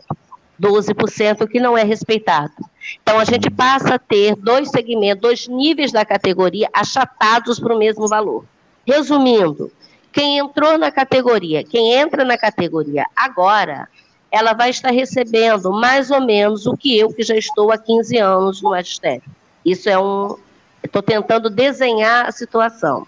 12% 0.61 1.49
que 1.49 1.59
não 1.59 1.77
é 1.77 1.83
respeitado. 1.83 2.55
Então, 3.03 3.19
a 3.19 3.25
gente 3.25 3.51
passa 3.51 3.97
a 3.97 3.99
ter 3.99 4.37
dois 4.37 4.71
segmentos, 4.71 5.21
dois 5.21 5.49
níveis 5.49 5.91
da 5.91 6.05
categoria 6.05 6.69
achatados 6.73 7.59
para 7.59 7.75
o 7.75 7.79
mesmo 7.79 8.07
valor. 8.07 8.45
Resumindo, 8.87 9.71
quem 10.13 10.39
entrou 10.39 10.79
na 10.79 10.91
categoria, 10.91 11.65
quem 11.65 11.93
entra 11.93 12.25
na 12.25 12.39
categoria 12.39 13.05
agora, 13.17 13.89
ela 14.31 14.53
vai 14.53 14.71
estar 14.71 14.91
recebendo 14.91 15.71
mais 15.73 16.11
ou 16.11 16.21
menos 16.21 16.67
o 16.67 16.77
que 16.77 16.99
eu, 16.99 17.13
que 17.13 17.23
já 17.23 17.37
estou 17.37 17.73
há 17.73 17.79
15 17.79 18.19
anos 18.19 18.63
no 18.63 18.71
magistério. 18.71 19.25
Isso 19.65 19.89
é 19.89 19.99
um. 19.99 20.37
Estou 20.83 21.03
tentando 21.03 21.49
desenhar 21.49 22.27
a 22.27 22.33
situação 22.33 23.07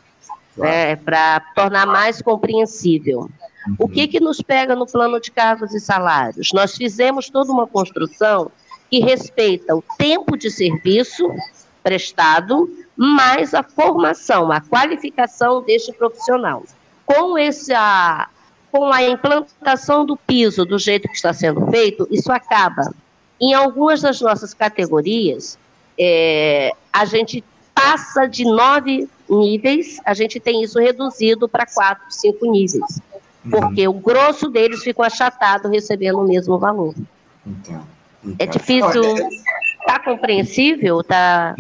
né, 0.56 0.97
para 0.97 1.40
tornar 1.54 1.87
mais 1.87 2.23
compreensível. 2.23 3.28
O 3.78 3.85
uhum. 3.85 3.88
que, 3.88 4.06
que 4.06 4.21
nos 4.21 4.40
pega 4.40 4.75
no 4.75 4.87
plano 4.87 5.21
de 5.21 5.30
cargos 5.30 5.75
e 5.75 5.80
salários? 5.80 6.50
Nós 6.54 6.76
fizemos 6.76 7.28
toda 7.28 7.52
uma 7.52 7.66
construção 7.66 8.50
que 8.90 9.00
respeita 9.00 9.75
o 9.75 9.83
tempo 9.99 10.37
de 10.37 10.50
serviço 10.50 11.28
prestado, 11.83 12.71
mais 12.96 13.52
a 13.54 13.62
formação, 13.62 14.50
a 14.50 14.60
qualificação 14.60 15.62
deste 15.62 15.92
profissional. 15.92 16.62
Com 17.04 17.36
essa 17.36 18.28
com 18.70 18.92
a 18.92 19.02
implantação 19.02 20.04
do 20.04 20.16
piso 20.16 20.64
do 20.64 20.78
jeito 20.78 21.08
que 21.08 21.14
está 21.14 21.32
sendo 21.32 21.66
feito, 21.70 22.06
isso 22.10 22.30
acaba. 22.30 22.92
Em 23.40 23.54
algumas 23.54 24.02
das 24.02 24.20
nossas 24.20 24.52
categorias, 24.52 25.58
é, 25.98 26.72
a 26.92 27.04
gente 27.04 27.42
passa 27.74 28.26
de 28.26 28.44
nove 28.44 29.08
níveis, 29.28 29.98
a 30.04 30.14
gente 30.14 30.38
tem 30.40 30.62
isso 30.62 30.78
reduzido 30.78 31.48
para 31.48 31.66
quatro, 31.66 32.04
cinco 32.10 32.50
níveis. 32.50 33.00
Uhum. 33.44 33.50
Porque 33.50 33.86
o 33.88 33.92
grosso 33.92 34.48
deles 34.48 34.82
ficou 34.82 35.04
achatado 35.04 35.68
recebendo 35.68 36.18
o 36.18 36.26
mesmo 36.26 36.58
valor. 36.58 36.94
Entendo. 37.46 37.86
Entendo. 38.24 38.36
É 38.38 38.46
difícil. 38.46 39.02
Está 39.80 39.98
compreensível? 40.00 41.02
Tá... 41.02 41.54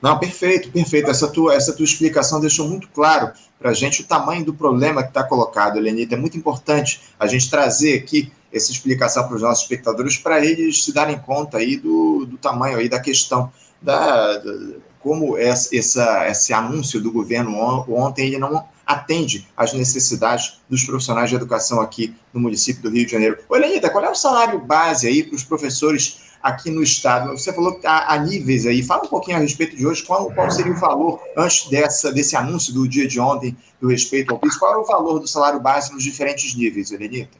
Não, 0.00 0.18
perfeito, 0.18 0.70
perfeito. 0.70 1.10
Essa 1.10 1.28
tua, 1.28 1.54
essa 1.54 1.72
tua 1.72 1.84
explicação 1.84 2.40
deixou 2.40 2.68
muito 2.68 2.88
claro 2.88 3.32
para 3.58 3.70
a 3.70 3.74
gente 3.74 4.02
o 4.02 4.04
tamanho 4.04 4.44
do 4.44 4.54
problema 4.54 5.02
que 5.02 5.08
está 5.08 5.24
colocado, 5.24 5.76
Helenita. 5.76 6.14
É 6.14 6.18
muito 6.18 6.36
importante 6.36 7.00
a 7.18 7.26
gente 7.26 7.50
trazer 7.50 7.98
aqui 7.98 8.32
essa 8.52 8.70
explicação 8.70 9.26
para 9.26 9.36
os 9.36 9.42
nossos 9.42 9.64
espectadores, 9.64 10.16
para 10.16 10.44
eles 10.44 10.84
se 10.84 10.92
darem 10.92 11.18
conta 11.18 11.58
aí 11.58 11.76
do, 11.76 12.24
do 12.24 12.38
tamanho 12.38 12.78
aí 12.78 12.88
da 12.88 13.00
questão 13.00 13.52
da, 13.82 14.38
da 14.38 14.52
como 15.00 15.38
essa, 15.38 15.76
essa, 15.76 16.28
esse 16.28 16.52
anúncio 16.52 17.00
do 17.00 17.12
governo 17.12 17.56
ontem 17.88 18.26
ele 18.26 18.38
não 18.38 18.66
atende 18.86 19.46
às 19.56 19.72
necessidades 19.72 20.60
dos 20.68 20.82
profissionais 20.82 21.30
de 21.30 21.36
educação 21.36 21.80
aqui 21.80 22.14
no 22.32 22.40
município 22.40 22.82
do 22.82 22.90
Rio 22.90 23.04
de 23.04 23.12
Janeiro. 23.12 23.38
Ô, 23.48 23.56
Helenita, 23.56 23.90
qual 23.90 24.04
é 24.04 24.10
o 24.10 24.14
salário 24.14 24.58
base 24.58 25.06
aí 25.06 25.22
para 25.22 25.36
os 25.36 25.44
professores 25.44 26.27
aqui 26.42 26.70
no 26.70 26.82
estado. 26.82 27.30
Você 27.30 27.52
falou 27.52 27.74
que 27.74 27.86
há, 27.86 28.12
há, 28.12 28.18
níveis 28.18 28.66
aí. 28.66 28.82
Fala 28.82 29.04
um 29.04 29.08
pouquinho 29.08 29.36
a 29.36 29.40
respeito 29.40 29.76
de 29.76 29.86
hoje. 29.86 30.04
Qual, 30.04 30.30
qual 30.32 30.50
seria 30.50 30.72
o 30.72 30.76
valor, 30.76 31.20
antes 31.36 31.68
dessa, 31.68 32.12
desse 32.12 32.36
anúncio 32.36 32.72
do 32.72 32.88
dia 32.88 33.06
de 33.06 33.20
ontem, 33.20 33.56
do 33.80 33.88
respeito 33.88 34.32
ao 34.32 34.38
piso, 34.38 34.58
qual 34.58 34.74
é 34.74 34.76
o 34.76 34.84
valor 34.84 35.18
do 35.18 35.26
salário 35.26 35.60
base 35.60 35.92
nos 35.92 36.02
diferentes 36.02 36.54
níveis, 36.54 36.90
Elenita? 36.90 37.38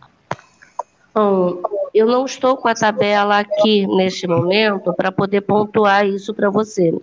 Bom, 1.14 1.60
eu 1.92 2.06
não 2.06 2.24
estou 2.24 2.56
com 2.56 2.68
a 2.68 2.74
tabela 2.74 3.38
aqui 3.38 3.86
neste 3.86 4.26
momento 4.26 4.92
para 4.94 5.10
poder 5.10 5.40
pontuar 5.40 6.06
isso 6.06 6.32
para 6.32 6.48
você. 6.48 6.94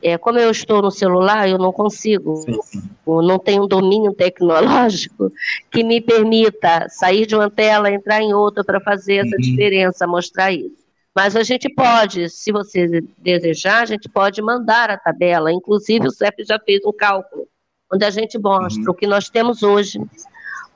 É, 0.00 0.18
como 0.18 0.38
eu 0.38 0.50
estou 0.50 0.82
no 0.82 0.90
celular, 0.90 1.48
eu 1.48 1.56
não 1.56 1.72
consigo, 1.72 2.36
sim, 2.36 2.60
sim. 2.62 2.82
Eu 3.06 3.22
não 3.22 3.38
tenho 3.38 3.64
um 3.64 3.66
domínio 3.66 4.12
tecnológico 4.12 5.32
que 5.72 5.82
me 5.82 5.98
permita 5.98 6.86
sair 6.90 7.24
de 7.24 7.34
uma 7.34 7.50
tela, 7.50 7.90
entrar 7.90 8.20
em 8.20 8.34
outra 8.34 8.62
para 8.62 8.78
fazer 8.80 9.26
essa 9.26 9.34
uhum. 9.34 9.40
diferença, 9.40 10.06
mostrar 10.06 10.52
isso. 10.52 10.83
Mas 11.14 11.36
a 11.36 11.44
gente 11.44 11.72
pode, 11.72 12.28
se 12.28 12.50
você 12.50 13.00
desejar, 13.18 13.82
a 13.82 13.86
gente 13.86 14.08
pode 14.08 14.42
mandar 14.42 14.90
a 14.90 14.98
tabela. 14.98 15.52
Inclusive, 15.52 16.08
o 16.08 16.10
CEP 16.10 16.44
já 16.44 16.58
fez 16.58 16.84
um 16.84 16.92
cálculo, 16.92 17.46
onde 17.92 18.04
a 18.04 18.10
gente 18.10 18.36
mostra 18.36 18.82
uhum. 18.82 18.90
o 18.90 18.94
que 18.94 19.06
nós 19.06 19.30
temos 19.30 19.62
hoje, 19.62 20.00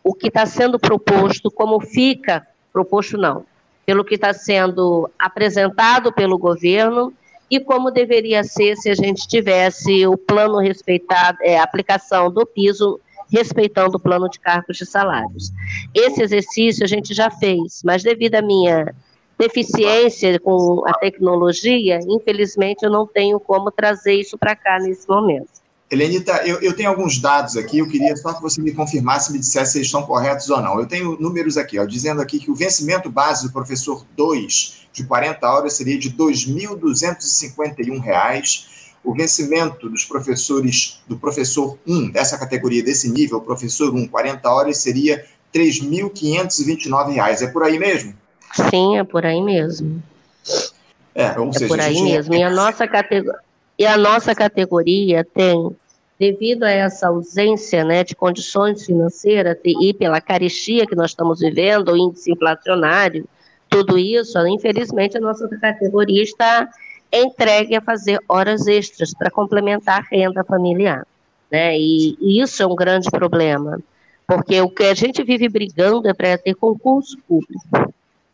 o 0.04 0.14
que 0.14 0.28
está 0.28 0.46
sendo 0.46 0.78
proposto, 0.78 1.50
como 1.50 1.80
fica, 1.80 2.46
proposto 2.72 3.18
não, 3.18 3.44
pelo 3.84 4.04
que 4.04 4.14
está 4.14 4.32
sendo 4.32 5.10
apresentado 5.18 6.12
pelo 6.12 6.38
governo 6.38 7.12
e 7.50 7.58
como 7.58 7.90
deveria 7.90 8.44
ser 8.44 8.76
se 8.76 8.90
a 8.90 8.94
gente 8.94 9.26
tivesse 9.26 10.06
o 10.06 10.16
plano 10.16 10.58
respeitado, 10.58 11.38
é, 11.42 11.58
a 11.58 11.64
aplicação 11.64 12.30
do 12.30 12.46
piso 12.46 13.00
respeitando 13.30 13.96
o 13.96 14.00
plano 14.00 14.28
de 14.28 14.38
cargos 14.38 14.76
de 14.76 14.86
salários. 14.86 15.50
Esse 15.94 16.22
exercício 16.22 16.84
a 16.84 16.88
gente 16.88 17.12
já 17.12 17.30
fez, 17.30 17.82
mas 17.84 18.02
devido 18.02 18.36
à 18.36 18.42
minha 18.42 18.94
deficiência 19.38 20.40
com 20.40 20.82
a 20.86 20.94
tecnologia, 20.94 22.00
infelizmente 22.08 22.82
eu 22.82 22.90
não 22.90 23.06
tenho 23.06 23.38
como 23.38 23.70
trazer 23.70 24.14
isso 24.14 24.36
para 24.36 24.56
cá 24.56 24.78
nesse 24.80 25.08
momento. 25.08 25.58
Helenita, 25.90 26.46
eu, 26.46 26.60
eu, 26.60 26.76
tenho 26.76 26.90
alguns 26.90 27.18
dados 27.18 27.56
aqui, 27.56 27.78
eu 27.78 27.88
queria 27.88 28.14
só 28.14 28.34
que 28.34 28.42
você 28.42 28.60
me 28.60 28.72
confirmasse, 28.72 29.32
me 29.32 29.38
dissesse 29.38 29.72
se 29.72 29.78
eles 29.78 29.88
estão 29.88 30.02
corretos 30.02 30.50
ou 30.50 30.60
não. 30.60 30.78
Eu 30.78 30.84
tenho 30.84 31.16
números 31.18 31.56
aqui, 31.56 31.78
ó, 31.78 31.86
dizendo 31.86 32.20
aqui 32.20 32.38
que 32.38 32.50
o 32.50 32.54
vencimento 32.54 33.08
base 33.08 33.46
do 33.46 33.52
professor 33.52 34.04
2 34.14 34.86
de 34.92 35.04
40 35.04 35.50
horas 35.50 35.72
seria 35.74 35.98
de 35.98 36.08
R$ 36.08 36.16
2.251. 36.16 38.66
O 39.02 39.14
vencimento 39.14 39.88
dos 39.88 40.04
professores, 40.04 41.00
do 41.08 41.16
professor 41.16 41.78
1, 41.86 42.10
dessa 42.10 42.36
categoria, 42.36 42.82
desse 42.82 43.10
nível, 43.10 43.40
professor 43.40 43.94
1, 43.94 44.08
40 44.08 44.50
horas, 44.50 44.76
seria 44.78 45.24
R$ 45.54 45.58
3.529. 45.58 47.40
É 47.40 47.46
por 47.46 47.62
aí 47.62 47.78
mesmo? 47.78 48.14
Sim, 48.52 48.98
é 48.98 49.04
por 49.04 49.24
aí 49.24 49.40
mesmo. 49.40 50.02
É, 51.14 51.38
ou 51.38 51.48
é 51.48 51.52
seja, 51.52 51.68
por 51.68 51.80
aí 51.80 52.00
mesmo. 52.02 52.34
E 52.34 52.42
a 52.42 52.50
nossa 52.50 52.86
categoria 52.86 53.48
e 53.78 53.86
a 53.86 53.96
nossa 53.96 54.34
categoria 54.34 55.24
tem, 55.24 55.70
devido 56.18 56.64
a 56.64 56.70
essa 56.70 57.06
ausência 57.06 57.84
né, 57.84 58.02
de 58.02 58.16
condições 58.16 58.84
financeiras 58.84 59.56
e 59.64 59.94
pela 59.94 60.20
carestia 60.20 60.84
que 60.84 60.96
nós 60.96 61.12
estamos 61.12 61.38
vivendo, 61.38 61.92
o 61.92 61.96
índice 61.96 62.32
inflacionário, 62.32 63.24
tudo 63.68 63.96
isso, 63.96 64.36
infelizmente 64.48 65.16
a 65.16 65.20
nossa 65.20 65.46
categoria 65.60 66.22
está 66.22 66.68
entregue 67.12 67.76
a 67.76 67.80
fazer 67.80 68.18
horas 68.28 68.66
extras 68.66 69.14
para 69.14 69.30
complementar 69.30 70.00
a 70.00 70.06
renda 70.10 70.42
familiar. 70.42 71.06
Né? 71.48 71.78
E, 71.78 72.18
e 72.20 72.42
isso 72.42 72.60
é 72.60 72.66
um 72.66 72.74
grande 72.74 73.08
problema, 73.10 73.78
porque 74.26 74.60
o 74.60 74.68
que 74.68 74.82
a 74.82 74.94
gente 74.94 75.22
vive 75.22 75.48
brigando 75.48 76.08
é 76.08 76.12
para 76.12 76.36
ter 76.36 76.56
concurso 76.56 77.16
público 77.28 77.62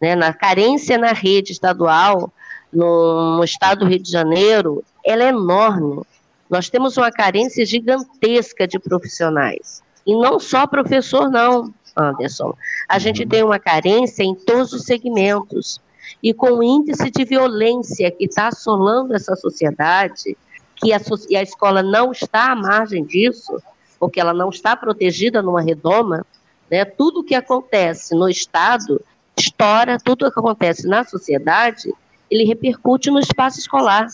né, 0.04 0.14
na 0.14 0.34
carência 0.34 0.98
na 0.98 1.14
rede 1.14 1.52
estadual, 1.52 2.30
no, 2.70 3.38
no 3.38 3.42
estado 3.42 3.78
do 3.78 3.86
Rio 3.86 3.98
de 3.98 4.10
Janeiro, 4.10 4.84
ela 5.02 5.24
é 5.24 5.28
enorme. 5.28 6.02
Nós 6.50 6.68
temos 6.68 6.98
uma 6.98 7.10
carência 7.10 7.64
gigantesca 7.64 8.68
de 8.68 8.78
profissionais. 8.78 9.82
E 10.06 10.14
não 10.14 10.38
só 10.38 10.66
professor, 10.66 11.30
não, 11.30 11.72
Anderson. 11.96 12.54
A 12.86 12.98
gente 12.98 13.22
uhum. 13.22 13.28
tem 13.30 13.42
uma 13.42 13.58
carência 13.58 14.22
em 14.22 14.34
todos 14.34 14.74
os 14.74 14.84
segmentos. 14.84 15.80
E 16.22 16.34
com 16.34 16.58
o 16.58 16.62
índice 16.62 17.10
de 17.10 17.24
violência 17.24 18.10
que 18.10 18.26
está 18.26 18.48
assolando 18.48 19.14
essa 19.14 19.34
sociedade, 19.34 20.36
que 20.76 20.92
a, 20.92 21.00
e 21.30 21.34
a 21.34 21.42
escola 21.42 21.82
não 21.82 22.12
está 22.12 22.52
à 22.52 22.54
margem 22.54 23.02
disso, 23.06 23.56
porque 23.98 24.20
ela 24.20 24.34
não 24.34 24.50
está 24.50 24.76
protegida 24.76 25.40
numa 25.40 25.62
redoma, 25.62 26.26
né, 26.70 26.84
tudo 26.84 27.24
que 27.24 27.34
acontece 27.34 28.14
no 28.14 28.28
Estado 28.28 29.00
estoura, 29.36 29.98
tudo 29.98 30.30
que 30.30 30.38
acontece 30.38 30.86
na 30.86 31.04
sociedade, 31.04 31.92
ele 32.30 32.44
repercute 32.44 33.10
no 33.10 33.18
espaço 33.18 33.58
escolar. 33.58 34.06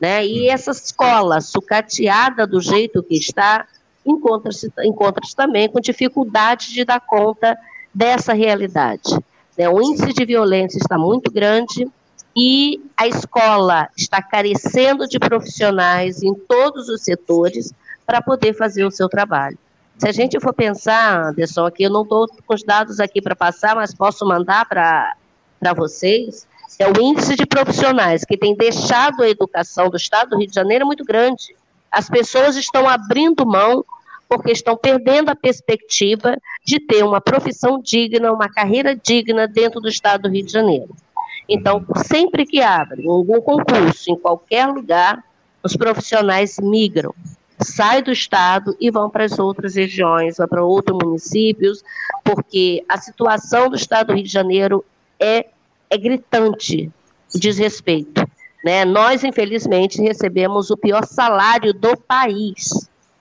Né? 0.00 0.26
E 0.26 0.48
essa 0.48 0.72
escola 0.72 1.40
sucateada 1.40 2.46
do 2.46 2.60
jeito 2.60 3.02
que 3.02 3.16
está, 3.16 3.66
encontra-se 4.04 4.72
encontra 4.84 5.22
também 5.36 5.68
com 5.68 5.80
dificuldade 5.80 6.72
de 6.72 6.84
dar 6.84 7.00
conta 7.00 7.56
dessa 7.94 8.32
realidade. 8.32 9.16
Né? 9.56 9.68
O 9.68 9.80
índice 9.80 10.12
de 10.12 10.24
violência 10.24 10.78
está 10.78 10.98
muito 10.98 11.30
grande 11.30 11.88
e 12.36 12.82
a 12.96 13.06
escola 13.06 13.88
está 13.96 14.22
carecendo 14.22 15.06
de 15.06 15.18
profissionais 15.18 16.22
em 16.22 16.34
todos 16.34 16.88
os 16.88 17.02
setores 17.02 17.72
para 18.06 18.20
poder 18.20 18.54
fazer 18.54 18.84
o 18.84 18.90
seu 18.90 19.08
trabalho. 19.08 19.58
Se 20.02 20.08
a 20.08 20.12
gente 20.12 20.40
for 20.40 20.52
pensar, 20.52 21.28
Anderson, 21.28 21.64
aqui 21.64 21.84
eu 21.84 21.90
não 21.90 22.02
estou 22.02 22.26
com 22.44 22.54
os 22.54 22.64
dados 22.64 22.98
aqui 22.98 23.22
para 23.22 23.36
passar, 23.36 23.76
mas 23.76 23.94
posso 23.94 24.26
mandar 24.26 24.66
para 24.68 25.14
vocês, 25.76 26.44
é 26.76 26.90
o 26.90 27.00
índice 27.00 27.36
de 27.36 27.46
profissionais 27.46 28.24
que 28.24 28.36
tem 28.36 28.52
deixado 28.56 29.22
a 29.22 29.28
educação 29.28 29.88
do 29.88 29.96
Estado 29.96 30.30
do 30.30 30.38
Rio 30.38 30.48
de 30.48 30.54
Janeiro 30.56 30.84
muito 30.84 31.04
grande. 31.04 31.54
As 31.88 32.10
pessoas 32.10 32.56
estão 32.56 32.88
abrindo 32.88 33.46
mão 33.46 33.84
porque 34.28 34.50
estão 34.50 34.76
perdendo 34.76 35.28
a 35.28 35.36
perspectiva 35.36 36.36
de 36.66 36.80
ter 36.80 37.04
uma 37.04 37.20
profissão 37.20 37.80
digna, 37.80 38.32
uma 38.32 38.48
carreira 38.48 38.96
digna 38.96 39.46
dentro 39.46 39.80
do 39.80 39.88
Estado 39.88 40.22
do 40.22 40.30
Rio 40.30 40.44
de 40.44 40.50
Janeiro. 40.50 40.96
Então, 41.48 41.86
sempre 42.08 42.44
que 42.44 42.60
abre 42.60 43.08
algum 43.08 43.40
concurso 43.40 44.10
em 44.10 44.18
qualquer 44.18 44.66
lugar, 44.66 45.22
os 45.62 45.76
profissionais 45.76 46.58
migram 46.58 47.14
sai 47.62 48.02
do 48.02 48.12
estado 48.12 48.76
e 48.80 48.90
vão 48.90 49.08
para 49.10 49.24
as 49.24 49.38
outras 49.38 49.74
regiões, 49.74 50.36
vão 50.36 50.48
para 50.48 50.64
outros 50.64 50.98
municípios, 51.02 51.82
porque 52.24 52.84
a 52.88 52.98
situação 52.98 53.68
do 53.68 53.76
estado 53.76 54.08
do 54.08 54.14
Rio 54.14 54.24
de 54.24 54.30
Janeiro 54.30 54.84
é, 55.18 55.46
é 55.88 55.98
gritante, 55.98 56.90
desrespeito. 57.34 58.28
Né? 58.64 58.84
Nós, 58.84 59.24
infelizmente, 59.24 60.00
recebemos 60.00 60.70
o 60.70 60.76
pior 60.76 61.04
salário 61.04 61.72
do 61.72 61.96
país. 61.96 62.70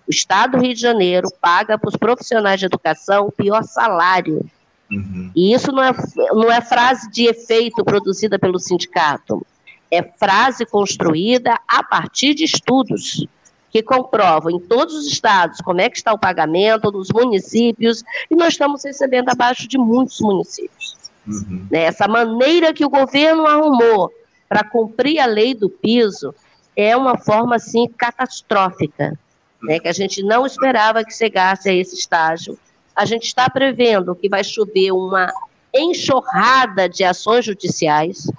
O 0.08 0.12
estado 0.12 0.58
do 0.58 0.64
Rio 0.64 0.74
de 0.74 0.82
Janeiro 0.82 1.30
paga 1.42 1.78
para 1.78 1.90
os 1.90 1.96
profissionais 1.96 2.60
de 2.60 2.66
educação 2.66 3.28
o 3.28 3.32
pior 3.32 3.64
salário. 3.64 4.46
Uhum. 4.92 5.32
E 5.36 5.54
isso 5.54 5.72
não 5.72 5.82
é, 5.82 5.92
não 6.34 6.52
é 6.52 6.62
frase 6.62 7.10
de 7.10 7.26
efeito 7.26 7.84
produzida 7.84 8.38
pelo 8.38 8.60
sindicato, 8.60 9.46
é 9.90 10.04
frase 10.04 10.66
construída 10.66 11.58
a 11.68 11.82
partir 11.82 12.34
de 12.34 12.44
estudos 12.44 13.26
que 13.72 13.82
comprovam 13.82 14.52
em 14.52 14.60
todos 14.60 14.94
os 14.94 15.08
estados 15.08 15.62
como 15.62 15.82
é 15.82 15.90
que 15.90 15.98
está 15.98 16.14
o 16.14 16.20
pagamento 16.20 16.92
nos 16.92 17.10
municípios, 17.10 18.04
e 18.30 18.36
nós 18.36 18.50
estamos 18.50 18.84
recebendo 18.84 19.30
abaixo 19.30 19.68
de 19.68 19.78
muitos 19.78 20.20
municípios. 20.20 20.98
Uhum. 21.26 21.66
Né, 21.72 21.84
essa 21.84 22.08
maneira 22.08 22.74
que 22.74 22.84
o 22.84 22.90
governo 22.90 23.46
arrumou 23.46 24.12
para 24.50 24.64
cumprir 24.64 25.20
a 25.20 25.26
lei 25.26 25.54
do 25.54 25.70
piso 25.70 26.36
é 26.76 26.96
uma 26.98 27.18
forma, 27.18 27.56
assim, 27.56 27.88
catastrófica, 27.88 29.18
né, 29.62 29.80
que 29.80 29.88
a 29.88 29.94
gente 29.94 30.24
não 30.24 30.46
esperava 30.46 31.04
que 31.04 31.14
chegasse 31.14 31.70
a 31.70 31.74
esse 31.74 31.96
estágio. 31.96 32.58
A 32.96 33.06
gente 33.06 33.28
está 33.28 33.50
prevendo 33.50 34.16
que 34.16 34.28
vai 34.28 34.44
chover 34.44 34.92
uma 34.92 35.32
enxurrada 35.74 36.90
de 36.90 37.04
ações 37.04 37.46
judiciais, 37.46 38.30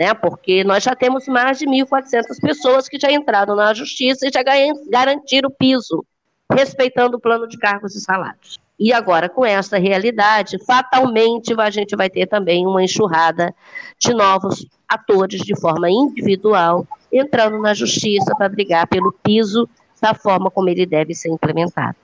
né? 0.00 0.14
Porque 0.14 0.64
nós 0.64 0.82
já 0.82 0.96
temos 0.96 1.28
mais 1.28 1.58
de 1.58 1.66
1.400 1.66 2.40
pessoas 2.40 2.88
que 2.88 2.98
já 2.98 3.12
entraram 3.12 3.54
na 3.54 3.74
justiça 3.74 4.26
e 4.26 4.30
já 4.32 4.42
garantiram 4.88 5.50
o 5.50 5.52
piso, 5.52 6.02
respeitando 6.50 7.18
o 7.18 7.20
plano 7.20 7.46
de 7.46 7.58
cargos 7.58 7.94
e 7.94 8.00
salários. 8.00 8.58
E 8.78 8.94
agora, 8.94 9.28
com 9.28 9.44
essa 9.44 9.76
realidade, 9.76 10.56
fatalmente 10.64 11.52
a 11.54 11.68
gente 11.68 11.94
vai 11.94 12.08
ter 12.08 12.26
também 12.26 12.66
uma 12.66 12.82
enxurrada 12.82 13.54
de 13.98 14.14
novos 14.14 14.66
atores 14.88 15.42
de 15.42 15.54
forma 15.60 15.90
individual 15.90 16.86
entrando 17.12 17.58
na 17.58 17.74
justiça 17.74 18.34
para 18.34 18.48
brigar 18.48 18.86
pelo 18.86 19.12
piso 19.12 19.68
da 20.00 20.14
forma 20.14 20.50
como 20.50 20.70
ele 20.70 20.86
deve 20.86 21.14
ser 21.14 21.28
implementado. 21.28 21.96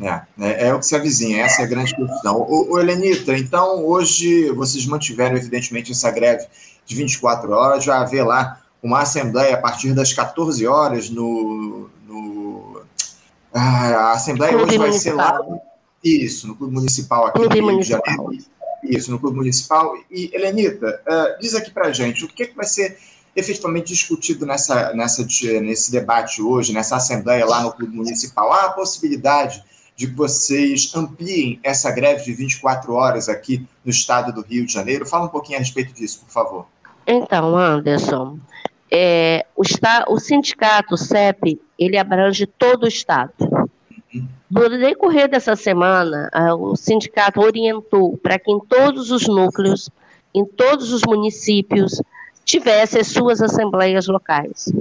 É, 0.00 0.22
é, 0.40 0.68
é, 0.68 0.74
o 0.74 0.78
que 0.78 0.86
se 0.86 0.96
avizinha, 0.96 1.44
essa 1.44 1.60
é 1.60 1.64
a 1.66 1.68
grande 1.68 1.94
questão. 1.94 2.40
O, 2.40 2.72
o 2.72 2.80
Helenita, 2.80 3.36
então 3.36 3.84
hoje 3.84 4.50
vocês 4.52 4.86
mantiveram, 4.86 5.36
evidentemente, 5.36 5.92
essa 5.92 6.10
greve 6.10 6.46
de 6.86 6.94
24 6.94 7.50
horas, 7.52 7.84
vai 7.84 7.96
haver 7.96 8.24
lá 8.24 8.60
uma 8.82 9.00
assembleia 9.00 9.54
a 9.54 9.60
partir 9.60 9.92
das 9.94 10.12
14 10.12 10.66
horas 10.66 11.08
no. 11.08 11.88
no 12.06 12.82
ah, 13.52 13.88
a 13.88 14.12
assembleia 14.12 14.52
Clube 14.52 14.68
hoje 14.68 14.78
vai 14.78 14.88
municipal. 14.88 15.16
ser 15.16 15.50
lá. 15.50 15.58
Isso, 16.04 16.46
no 16.46 16.56
Clube 16.56 16.74
Municipal 16.74 17.26
aqui 17.26 17.38
Clube 17.38 17.48
no 17.48 17.54
Rio 17.54 17.72
municipal. 17.72 18.02
de 18.02 18.10
Janeiro. 18.10 18.44
Isso, 18.82 19.10
no 19.10 19.18
Clube 19.18 19.36
Municipal. 19.38 19.94
E, 20.10 20.30
Helenita, 20.34 21.00
uh, 21.06 21.40
diz 21.40 21.54
aqui 21.54 21.70
para 21.70 21.90
gente 21.92 22.24
o 22.24 22.28
que, 22.28 22.42
é 22.42 22.46
que 22.46 22.54
vai 22.54 22.66
ser 22.66 22.98
efetivamente 23.34 23.88
discutido 23.88 24.44
nessa, 24.44 24.92
nessa, 24.92 25.26
nesse 25.62 25.90
debate 25.90 26.42
hoje, 26.42 26.72
nessa 26.72 26.96
assembleia 26.96 27.46
lá 27.46 27.62
no 27.62 27.72
Clube 27.72 27.96
Municipal. 27.96 28.52
Há 28.52 28.66
a 28.66 28.72
possibilidade 28.72 29.64
de 29.96 30.08
que 30.08 30.14
vocês 30.14 30.92
ampliem 30.94 31.58
essa 31.62 31.90
greve 31.90 32.24
de 32.24 32.34
24 32.34 32.92
horas 32.92 33.28
aqui 33.28 33.66
no 33.84 33.90
estado 33.90 34.32
do 34.32 34.42
Rio 34.42 34.66
de 34.66 34.72
Janeiro. 34.72 35.06
Fala 35.06 35.24
um 35.24 35.28
pouquinho 35.28 35.56
a 35.56 35.60
respeito 35.60 35.94
disso, 35.94 36.20
por 36.20 36.30
favor. 36.30 36.66
Então, 37.06 37.56
Anderson, 37.56 38.38
é, 38.90 39.44
o, 39.56 39.62
está, 39.62 40.04
o 40.08 40.18
sindicato, 40.18 40.94
o 40.94 40.98
CEP, 40.98 41.60
ele 41.78 41.98
abrange 41.98 42.46
todo 42.46 42.84
o 42.84 42.88
estado. 42.88 43.32
Uhum. 44.14 44.28
No 44.50 44.68
decorrer 44.68 45.28
dessa 45.28 45.56
semana, 45.56 46.30
o 46.58 46.76
sindicato 46.76 47.40
orientou 47.40 48.16
para 48.18 48.38
que 48.38 48.50
em 48.50 48.60
todos 48.60 49.10
os 49.10 49.26
núcleos, 49.26 49.90
em 50.34 50.44
todos 50.44 50.92
os 50.92 51.02
municípios, 51.02 52.00
tivesse 52.44 52.98
as 52.98 53.08
suas 53.08 53.42
assembleias 53.42 54.06
locais. 54.06 54.72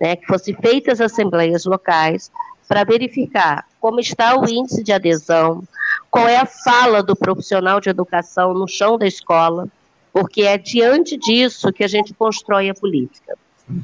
Né, 0.00 0.14
que 0.14 0.26
fossem 0.26 0.54
feitas 0.54 1.00
assembleias 1.00 1.64
locais 1.64 2.30
para 2.68 2.84
verificar 2.84 3.66
como 3.80 3.98
está 3.98 4.38
o 4.38 4.48
índice 4.48 4.84
de 4.84 4.92
adesão, 4.92 5.64
qual 6.08 6.28
é 6.28 6.36
a 6.36 6.46
fala 6.46 7.02
do 7.02 7.16
profissional 7.16 7.80
de 7.80 7.90
educação 7.90 8.54
no 8.54 8.68
chão 8.68 8.96
da 8.96 9.08
escola, 9.08 9.66
porque 10.12 10.42
é 10.42 10.58
diante 10.58 11.16
disso 11.16 11.72
que 11.72 11.84
a 11.84 11.88
gente 11.88 12.14
constrói 12.14 12.68
a 12.68 12.74
política. 12.74 13.36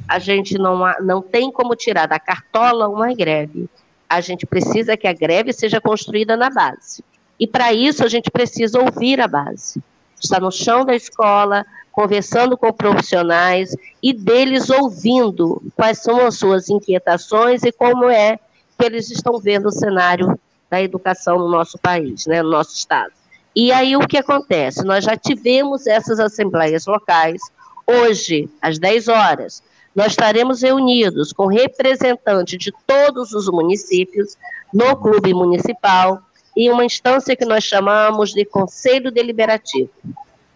A 0.07 0.19
gente 0.19 0.57
não, 0.57 0.79
não 1.01 1.21
tem 1.21 1.51
como 1.51 1.75
tirar 1.75 2.07
da 2.07 2.19
cartola 2.19 2.87
uma 2.87 3.13
greve. 3.13 3.69
A 4.09 4.21
gente 4.21 4.45
precisa 4.45 4.97
que 4.97 5.07
a 5.07 5.13
greve 5.13 5.53
seja 5.53 5.79
construída 5.79 6.35
na 6.35 6.49
base. 6.49 7.03
E 7.39 7.45
para 7.45 7.73
isso 7.73 8.03
a 8.03 8.07
gente 8.07 8.31
precisa 8.31 8.79
ouvir 8.79 9.19
a 9.19 9.27
base. 9.27 9.81
Estar 10.21 10.39
no 10.39 10.51
chão 10.51 10.85
da 10.85 10.95
escola, 10.95 11.65
conversando 11.91 12.57
com 12.57 12.71
profissionais 12.73 13.75
e 14.01 14.13
deles 14.13 14.69
ouvindo 14.69 15.61
quais 15.75 15.99
são 15.99 16.25
as 16.25 16.37
suas 16.37 16.69
inquietações 16.69 17.63
e 17.63 17.71
como 17.71 18.09
é 18.09 18.37
que 18.77 18.85
eles 18.85 19.09
estão 19.09 19.39
vendo 19.39 19.67
o 19.67 19.71
cenário 19.71 20.37
da 20.69 20.81
educação 20.81 21.37
no 21.37 21.49
nosso 21.49 21.77
país, 21.77 22.25
né, 22.25 22.41
no 22.41 22.49
nosso 22.49 22.75
estado. 22.75 23.13
E 23.55 23.71
aí 23.71 23.95
o 23.95 24.07
que 24.07 24.17
acontece? 24.17 24.83
Nós 24.83 25.03
já 25.03 25.15
tivemos 25.15 25.87
essas 25.87 26.19
assembleias 26.19 26.85
locais. 26.85 27.41
Hoje, 27.87 28.49
às 28.61 28.77
10 28.77 29.07
horas, 29.07 29.63
nós 29.95 30.07
estaremos 30.07 30.61
reunidos 30.61 31.31
com 31.31 31.45
representantes 31.45 32.59
de 32.59 32.73
todos 32.85 33.31
os 33.31 33.47
municípios 33.47 34.37
no 34.73 34.95
clube 34.97 35.33
municipal 35.33 36.21
em 36.57 36.69
uma 36.69 36.83
instância 36.83 37.35
que 37.35 37.45
nós 37.45 37.63
chamamos 37.63 38.31
de 38.31 38.43
Conselho 38.43 39.11
Deliberativo. 39.11 39.89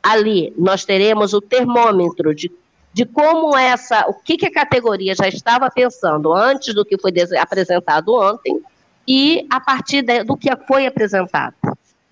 Ali 0.03 0.53
nós 0.57 0.83
teremos 0.83 1.33
o 1.33 1.41
termômetro 1.41 2.33
de 2.33 2.51
de 2.91 3.05
como 3.05 3.55
essa, 3.55 4.05
o 4.07 4.13
que, 4.13 4.35
que 4.35 4.47
a 4.47 4.51
categoria 4.51 5.13
já 5.15 5.27
estava 5.27 5.69
pensando 5.69 6.33
antes 6.33 6.73
do 6.73 6.83
que 6.83 6.97
foi 6.97 7.13
apresentado 7.39 8.13
ontem 8.13 8.59
e 9.07 9.45
a 9.49 9.59
partir 9.59 10.01
de, 10.01 10.23
do 10.23 10.35
que 10.35 10.49
foi 10.67 10.85
apresentado. 10.85 11.55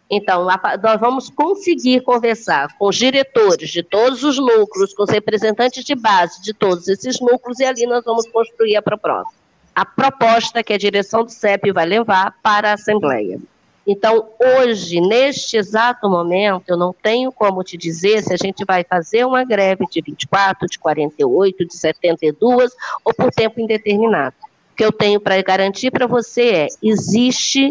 Então, 0.09 0.45
nós 0.45 0.99
vamos 0.99 1.29
conseguir 1.29 2.01
conversar 2.01 2.77
com 2.77 2.87
os 2.87 2.95
diretores 2.95 3.69
de 3.69 3.83
todos 3.83 4.23
os 4.23 4.37
núcleos, 4.37 4.93
com 4.93 5.03
os 5.03 5.09
representantes 5.09 5.83
de 5.83 5.95
base 5.95 6.41
de 6.41 6.53
todos 6.53 6.87
esses 6.87 7.19
núcleos, 7.19 7.59
e 7.59 7.65
ali 7.65 7.85
nós 7.85 8.05
vamos 8.05 8.27
construir 8.29 8.77
a 8.77 8.81
proposta. 8.81 9.33
A 9.75 9.85
proposta 9.85 10.63
que 10.63 10.73
a 10.73 10.77
direção 10.77 11.23
do 11.23 11.31
CEP 11.31 11.71
vai 11.71 11.85
levar 11.85 12.35
para 12.41 12.71
a 12.71 12.73
Assembleia. 12.73 13.39
Então, 13.85 14.27
hoje, 14.37 14.99
neste 14.99 15.55
exato 15.55 16.09
momento, 16.09 16.63
eu 16.67 16.77
não 16.77 16.93
tenho 16.93 17.31
como 17.31 17.63
te 17.63 17.77
dizer 17.77 18.21
se 18.21 18.33
a 18.33 18.37
gente 18.37 18.65
vai 18.65 18.83
fazer 18.83 19.25
uma 19.25 19.45
greve 19.45 19.85
de 19.89 20.01
24, 20.01 20.67
de 20.67 20.77
48, 20.77 21.65
de 21.65 21.73
72 21.73 22.71
ou 23.05 23.13
por 23.13 23.31
tempo 23.31 23.61
indeterminado. 23.61 24.35
O 24.73 24.75
que 24.75 24.83
eu 24.83 24.91
tenho 24.91 25.21
para 25.21 25.41
garantir 25.41 25.89
para 25.89 26.05
você 26.05 26.49
é: 26.49 26.67
existe, 26.83 27.69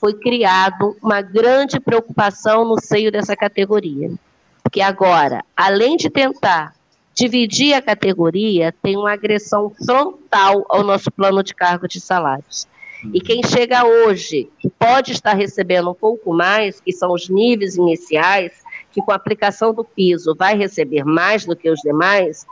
foi 0.00 0.14
criado 0.14 0.96
uma 1.02 1.20
grande 1.20 1.80
preocupação 1.80 2.64
no 2.64 2.80
seio 2.80 3.10
dessa 3.10 3.36
categoria. 3.36 4.10
Porque 4.62 4.80
agora, 4.80 5.44
além 5.56 5.96
de 5.96 6.10
tentar 6.10 6.74
dividir 7.14 7.72
a 7.72 7.80
categoria, 7.80 8.74
tem 8.82 8.96
uma 8.96 9.12
agressão 9.12 9.70
frontal 9.70 10.66
ao 10.68 10.84
nosso 10.84 11.10
plano 11.10 11.42
de 11.42 11.54
cargo 11.54 11.88
de 11.88 12.00
salários. 12.00 12.66
E 13.12 13.20
quem 13.20 13.42
chega 13.42 13.86
hoje, 13.86 14.50
que 14.58 14.68
pode 14.68 15.12
estar 15.12 15.34
recebendo 15.34 15.90
um 15.90 15.94
pouco 15.94 16.32
mais, 16.32 16.80
que 16.80 16.92
são 16.92 17.12
os 17.12 17.28
níveis 17.28 17.76
iniciais, 17.76 18.52
que 18.92 19.00
com 19.00 19.12
a 19.12 19.14
aplicação 19.14 19.72
do 19.72 19.84
piso 19.84 20.34
vai 20.34 20.56
receber 20.56 21.04
mais 21.04 21.44
do 21.44 21.54
que 21.54 21.70
os 21.70 21.80
demais, 21.80 22.46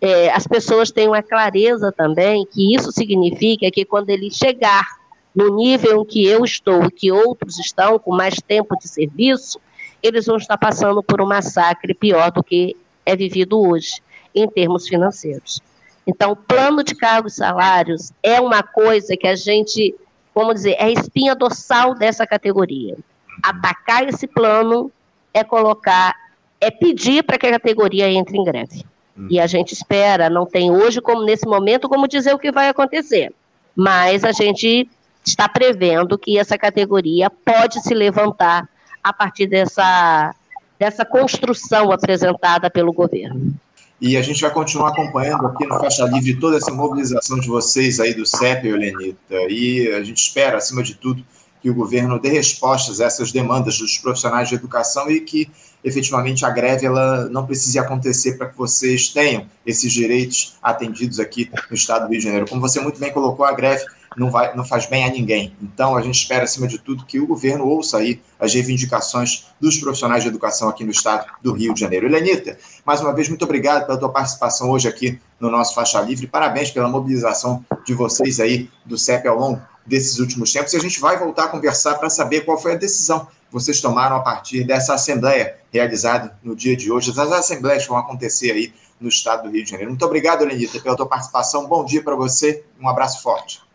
é, 0.00 0.30
as 0.30 0.46
pessoas 0.46 0.90
têm 0.90 1.08
uma 1.08 1.22
clareza 1.22 1.92
também 1.92 2.46
que 2.46 2.74
isso 2.74 2.92
significa 2.92 3.70
que 3.70 3.84
quando 3.84 4.10
ele 4.10 4.30
chegar 4.30 4.97
no 5.38 5.54
nível 5.54 6.02
em 6.02 6.04
que 6.04 6.26
eu 6.26 6.44
estou 6.44 6.86
e 6.86 6.90
que 6.90 7.12
outros 7.12 7.60
estão 7.60 7.96
com 7.96 8.12
mais 8.12 8.34
tempo 8.44 8.76
de 8.76 8.88
serviço, 8.88 9.60
eles 10.02 10.26
vão 10.26 10.36
estar 10.36 10.58
passando 10.58 11.00
por 11.00 11.22
um 11.22 11.26
massacre 11.26 11.94
pior 11.94 12.32
do 12.32 12.42
que 12.42 12.76
é 13.06 13.14
vivido 13.14 13.60
hoje, 13.60 14.02
em 14.34 14.48
termos 14.48 14.88
financeiros. 14.88 15.60
Então, 16.04 16.34
plano 16.34 16.82
de 16.82 16.92
cargos 16.92 17.34
e 17.34 17.36
salários 17.36 18.12
é 18.20 18.40
uma 18.40 18.64
coisa 18.64 19.16
que 19.16 19.28
a 19.28 19.36
gente, 19.36 19.94
como 20.34 20.52
dizer, 20.52 20.72
é 20.72 20.86
a 20.86 20.90
espinha 20.90 21.36
dorsal 21.36 21.94
dessa 21.94 22.26
categoria. 22.26 22.96
Atacar 23.40 24.08
esse 24.08 24.26
plano 24.26 24.90
é 25.32 25.44
colocar, 25.44 26.16
é 26.60 26.68
pedir 26.68 27.22
para 27.22 27.38
que 27.38 27.46
a 27.46 27.52
categoria 27.52 28.10
entre 28.10 28.36
em 28.36 28.42
greve. 28.42 28.84
E 29.30 29.38
a 29.38 29.46
gente 29.46 29.72
espera, 29.72 30.28
não 30.28 30.46
tem 30.46 30.68
hoje 30.70 31.00
como 31.00 31.22
nesse 31.22 31.46
momento 31.46 31.88
como 31.88 32.08
dizer 32.08 32.34
o 32.34 32.38
que 32.38 32.50
vai 32.50 32.68
acontecer. 32.68 33.32
Mas 33.76 34.24
a 34.24 34.32
gente 34.32 34.88
está 35.24 35.48
prevendo 35.48 36.18
que 36.18 36.38
essa 36.38 36.56
categoria 36.56 37.30
pode 37.30 37.82
se 37.82 37.94
levantar 37.94 38.68
a 39.02 39.12
partir 39.12 39.46
dessa, 39.46 40.34
dessa 40.78 41.04
construção 41.04 41.92
apresentada 41.92 42.70
pelo 42.70 42.92
governo. 42.92 43.54
E 44.00 44.16
a 44.16 44.22
gente 44.22 44.40
vai 44.40 44.52
continuar 44.52 44.90
acompanhando 44.90 45.46
aqui 45.46 45.66
no 45.66 45.78
Faixa 45.80 46.04
Livre 46.04 46.36
toda 46.36 46.56
essa 46.56 46.72
mobilização 46.72 47.40
de 47.40 47.48
vocês 47.48 47.98
aí 47.98 48.14
do 48.14 48.24
CEP, 48.24 48.68
Helenita. 48.68 49.34
E 49.48 49.88
a 49.92 50.02
gente 50.04 50.18
espera, 50.18 50.56
acima 50.56 50.84
de 50.84 50.94
tudo, 50.94 51.24
que 51.60 51.68
o 51.68 51.74
governo 51.74 52.20
dê 52.20 52.28
respostas 52.28 53.00
a 53.00 53.06
essas 53.06 53.32
demandas 53.32 53.78
dos 53.78 53.98
profissionais 53.98 54.48
de 54.48 54.54
educação 54.54 55.10
e 55.10 55.20
que 55.20 55.50
efetivamente 55.82 56.44
a 56.44 56.50
greve 56.50 56.86
ela 56.86 57.28
não 57.28 57.44
precise 57.44 57.78
acontecer 57.78 58.36
para 58.36 58.48
que 58.48 58.56
vocês 58.56 59.08
tenham 59.08 59.46
esses 59.66 59.92
direitos 59.92 60.56
atendidos 60.62 61.18
aqui 61.18 61.50
no 61.68 61.74
estado 61.74 62.06
do 62.06 62.10
Rio 62.10 62.18
de 62.18 62.24
Janeiro. 62.24 62.48
Como 62.48 62.60
você 62.60 62.80
muito 62.80 63.00
bem 63.00 63.12
colocou, 63.12 63.44
a 63.44 63.52
greve 63.52 63.84
não, 64.16 64.30
vai, 64.30 64.54
não 64.56 64.64
faz 64.64 64.86
bem 64.86 65.04
a 65.04 65.10
ninguém. 65.10 65.56
Então, 65.60 65.96
a 65.96 66.02
gente 66.02 66.16
espera, 66.16 66.44
acima 66.44 66.66
de 66.66 66.78
tudo, 66.78 67.04
que 67.04 67.20
o 67.20 67.26
governo 67.26 67.66
ouça 67.66 67.98
aí 67.98 68.20
as 68.38 68.54
reivindicações 68.54 69.46
dos 69.60 69.76
profissionais 69.78 70.22
de 70.22 70.28
educação 70.28 70.68
aqui 70.68 70.84
no 70.84 70.90
estado 70.90 71.26
do 71.42 71.52
Rio 71.52 71.74
de 71.74 71.80
Janeiro. 71.80 72.06
Helenita, 72.06 72.58
mais 72.84 73.00
uma 73.00 73.12
vez, 73.12 73.28
muito 73.28 73.44
obrigado 73.44 73.86
pela 73.86 73.98
tua 73.98 74.10
participação 74.10 74.70
hoje 74.70 74.88
aqui 74.88 75.20
no 75.38 75.50
nosso 75.50 75.74
Faixa 75.74 76.00
Livre. 76.00 76.26
Parabéns 76.26 76.70
pela 76.70 76.88
mobilização 76.88 77.64
de 77.84 77.94
vocês 77.94 78.40
aí 78.40 78.70
do 78.84 78.96
CEP 78.96 79.26
ao 79.28 79.38
longo 79.38 79.62
desses 79.86 80.18
últimos 80.18 80.52
tempos. 80.52 80.72
E 80.72 80.76
a 80.76 80.80
gente 80.80 81.00
vai 81.00 81.18
voltar 81.18 81.44
a 81.44 81.48
conversar 81.48 81.94
para 81.94 82.10
saber 82.10 82.42
qual 82.42 82.60
foi 82.60 82.72
a 82.72 82.76
decisão 82.76 83.26
que 83.26 83.52
vocês 83.52 83.80
tomaram 83.80 84.16
a 84.16 84.20
partir 84.20 84.64
dessa 84.64 84.94
assembleia 84.94 85.56
realizada 85.72 86.38
no 86.42 86.54
dia 86.54 86.76
de 86.76 86.92
hoje. 86.92 87.10
As 87.10 87.32
assembleias 87.32 87.86
vão 87.86 87.96
acontecer 87.96 88.52
aí 88.52 88.72
no 89.00 89.08
estado 89.08 89.44
do 89.44 89.50
Rio 89.50 89.64
de 89.64 89.70
Janeiro. 89.70 89.90
Muito 89.90 90.04
obrigado, 90.04 90.42
Helenita, 90.42 90.80
pela 90.80 90.96
tua 90.96 91.06
participação. 91.06 91.66
Bom 91.66 91.84
dia 91.84 92.02
para 92.02 92.14
você. 92.14 92.64
Um 92.80 92.88
abraço 92.88 93.22
forte. 93.22 93.67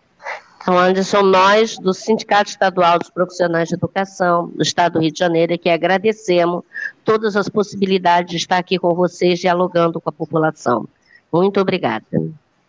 Então, 0.64 0.80
Anderson, 0.80 1.24
nós, 1.24 1.78
do 1.78 1.94
Sindicato 1.94 2.50
Estadual 2.50 2.98
dos 2.98 3.10
Profissionais 3.10 3.68
de 3.68 3.76
Educação 3.76 4.48
do 4.56 4.64
Estado 4.64 4.94
do 4.94 5.02
Rio 5.02 5.12
de 5.12 5.20
Janeiro, 5.20 5.60
que 5.60 5.68
agradecemos 5.68 6.64
todas 7.04 7.36
as 7.36 7.50
possibilidades 7.50 8.32
de 8.32 8.38
estar 8.38 8.60
aqui 8.60 8.80
com 8.80 8.96
vocês, 8.96 9.40
dialogando 9.40 10.00
com 10.00 10.10
a 10.10 10.14
população. 10.14 10.88
Muito 11.30 11.60
obrigada. 11.60 12.06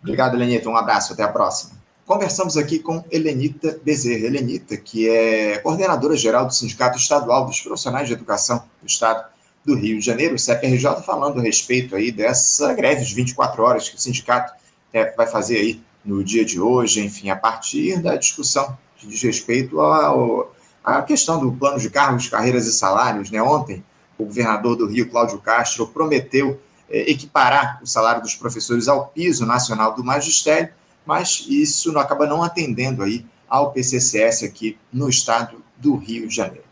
Obrigado, 0.02 0.34
Helenita. 0.34 0.68
Um 0.68 0.76
abraço. 0.76 1.12
Até 1.12 1.22
a 1.22 1.28
próxima. 1.28 1.74
Conversamos 2.04 2.56
aqui 2.56 2.80
com 2.80 3.04
Helenita 3.12 3.78
Bezerra. 3.84 4.26
Helenita, 4.26 4.76
que 4.76 5.08
é 5.08 5.58
coordenadora 5.58 6.16
geral 6.16 6.46
do 6.46 6.52
Sindicato 6.52 6.98
Estadual 6.98 7.46
dos 7.46 7.60
Profissionais 7.60 8.08
de 8.08 8.14
Educação 8.14 8.64
do 8.82 8.88
Estado 8.88 9.24
do 9.64 9.76
Rio 9.76 10.00
de 10.00 10.04
Janeiro, 10.04 10.34
o 10.34 10.38
CPRJ, 10.38 11.00
falando 11.06 11.38
a 11.38 11.42
respeito 11.42 11.94
aí 11.94 12.10
dessa 12.10 12.74
greve 12.74 13.04
de 13.04 13.14
24 13.14 13.62
horas 13.62 13.88
que 13.88 13.94
o 13.94 14.00
sindicato 14.00 14.52
é, 14.92 15.12
vai 15.12 15.28
fazer 15.28 15.58
aí 15.58 15.80
no 16.04 16.22
dia 16.22 16.44
de 16.44 16.60
hoje, 16.60 17.00
enfim, 17.00 17.30
a 17.30 17.36
partir 17.36 18.00
da 18.00 18.16
discussão 18.16 18.76
que 18.96 19.06
diz 19.06 19.22
respeito 19.22 19.80
ao, 19.80 20.52
à 20.82 21.02
questão 21.02 21.40
do 21.40 21.52
plano 21.52 21.78
de 21.78 21.88
cargos, 21.88 22.28
carreiras 22.28 22.66
e 22.66 22.72
salários. 22.72 23.30
Né? 23.30 23.42
Ontem, 23.42 23.82
o 24.18 24.24
governador 24.24 24.76
do 24.76 24.86
Rio, 24.86 25.08
Cláudio 25.08 25.38
Castro, 25.38 25.86
prometeu 25.86 26.60
é, 26.90 27.10
equiparar 27.10 27.80
o 27.82 27.86
salário 27.86 28.22
dos 28.22 28.34
professores 28.34 28.86
ao 28.86 29.06
piso 29.08 29.46
nacional 29.46 29.94
do 29.94 30.04
magistério, 30.04 30.70
mas 31.06 31.44
isso 31.48 31.92
não 31.92 32.00
acaba 32.00 32.26
não 32.26 32.42
atendendo 32.42 33.02
aí 33.02 33.24
ao 33.48 33.72
PCCS 33.72 34.42
aqui 34.42 34.76
no 34.92 35.08
estado 35.08 35.62
do 35.76 35.96
Rio 35.96 36.28
de 36.28 36.34
Janeiro. 36.34 36.64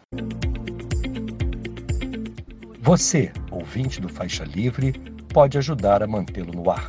Você, 2.81 3.33
ouvinte 3.51 4.01
do 4.01 4.09
Faixa 4.09 4.45
Livre, 4.45 4.93
pode 5.33 5.57
ajudar 5.57 6.03
a 6.03 6.07
mantê-lo 6.07 6.53
no 6.53 6.71
ar 6.71 6.89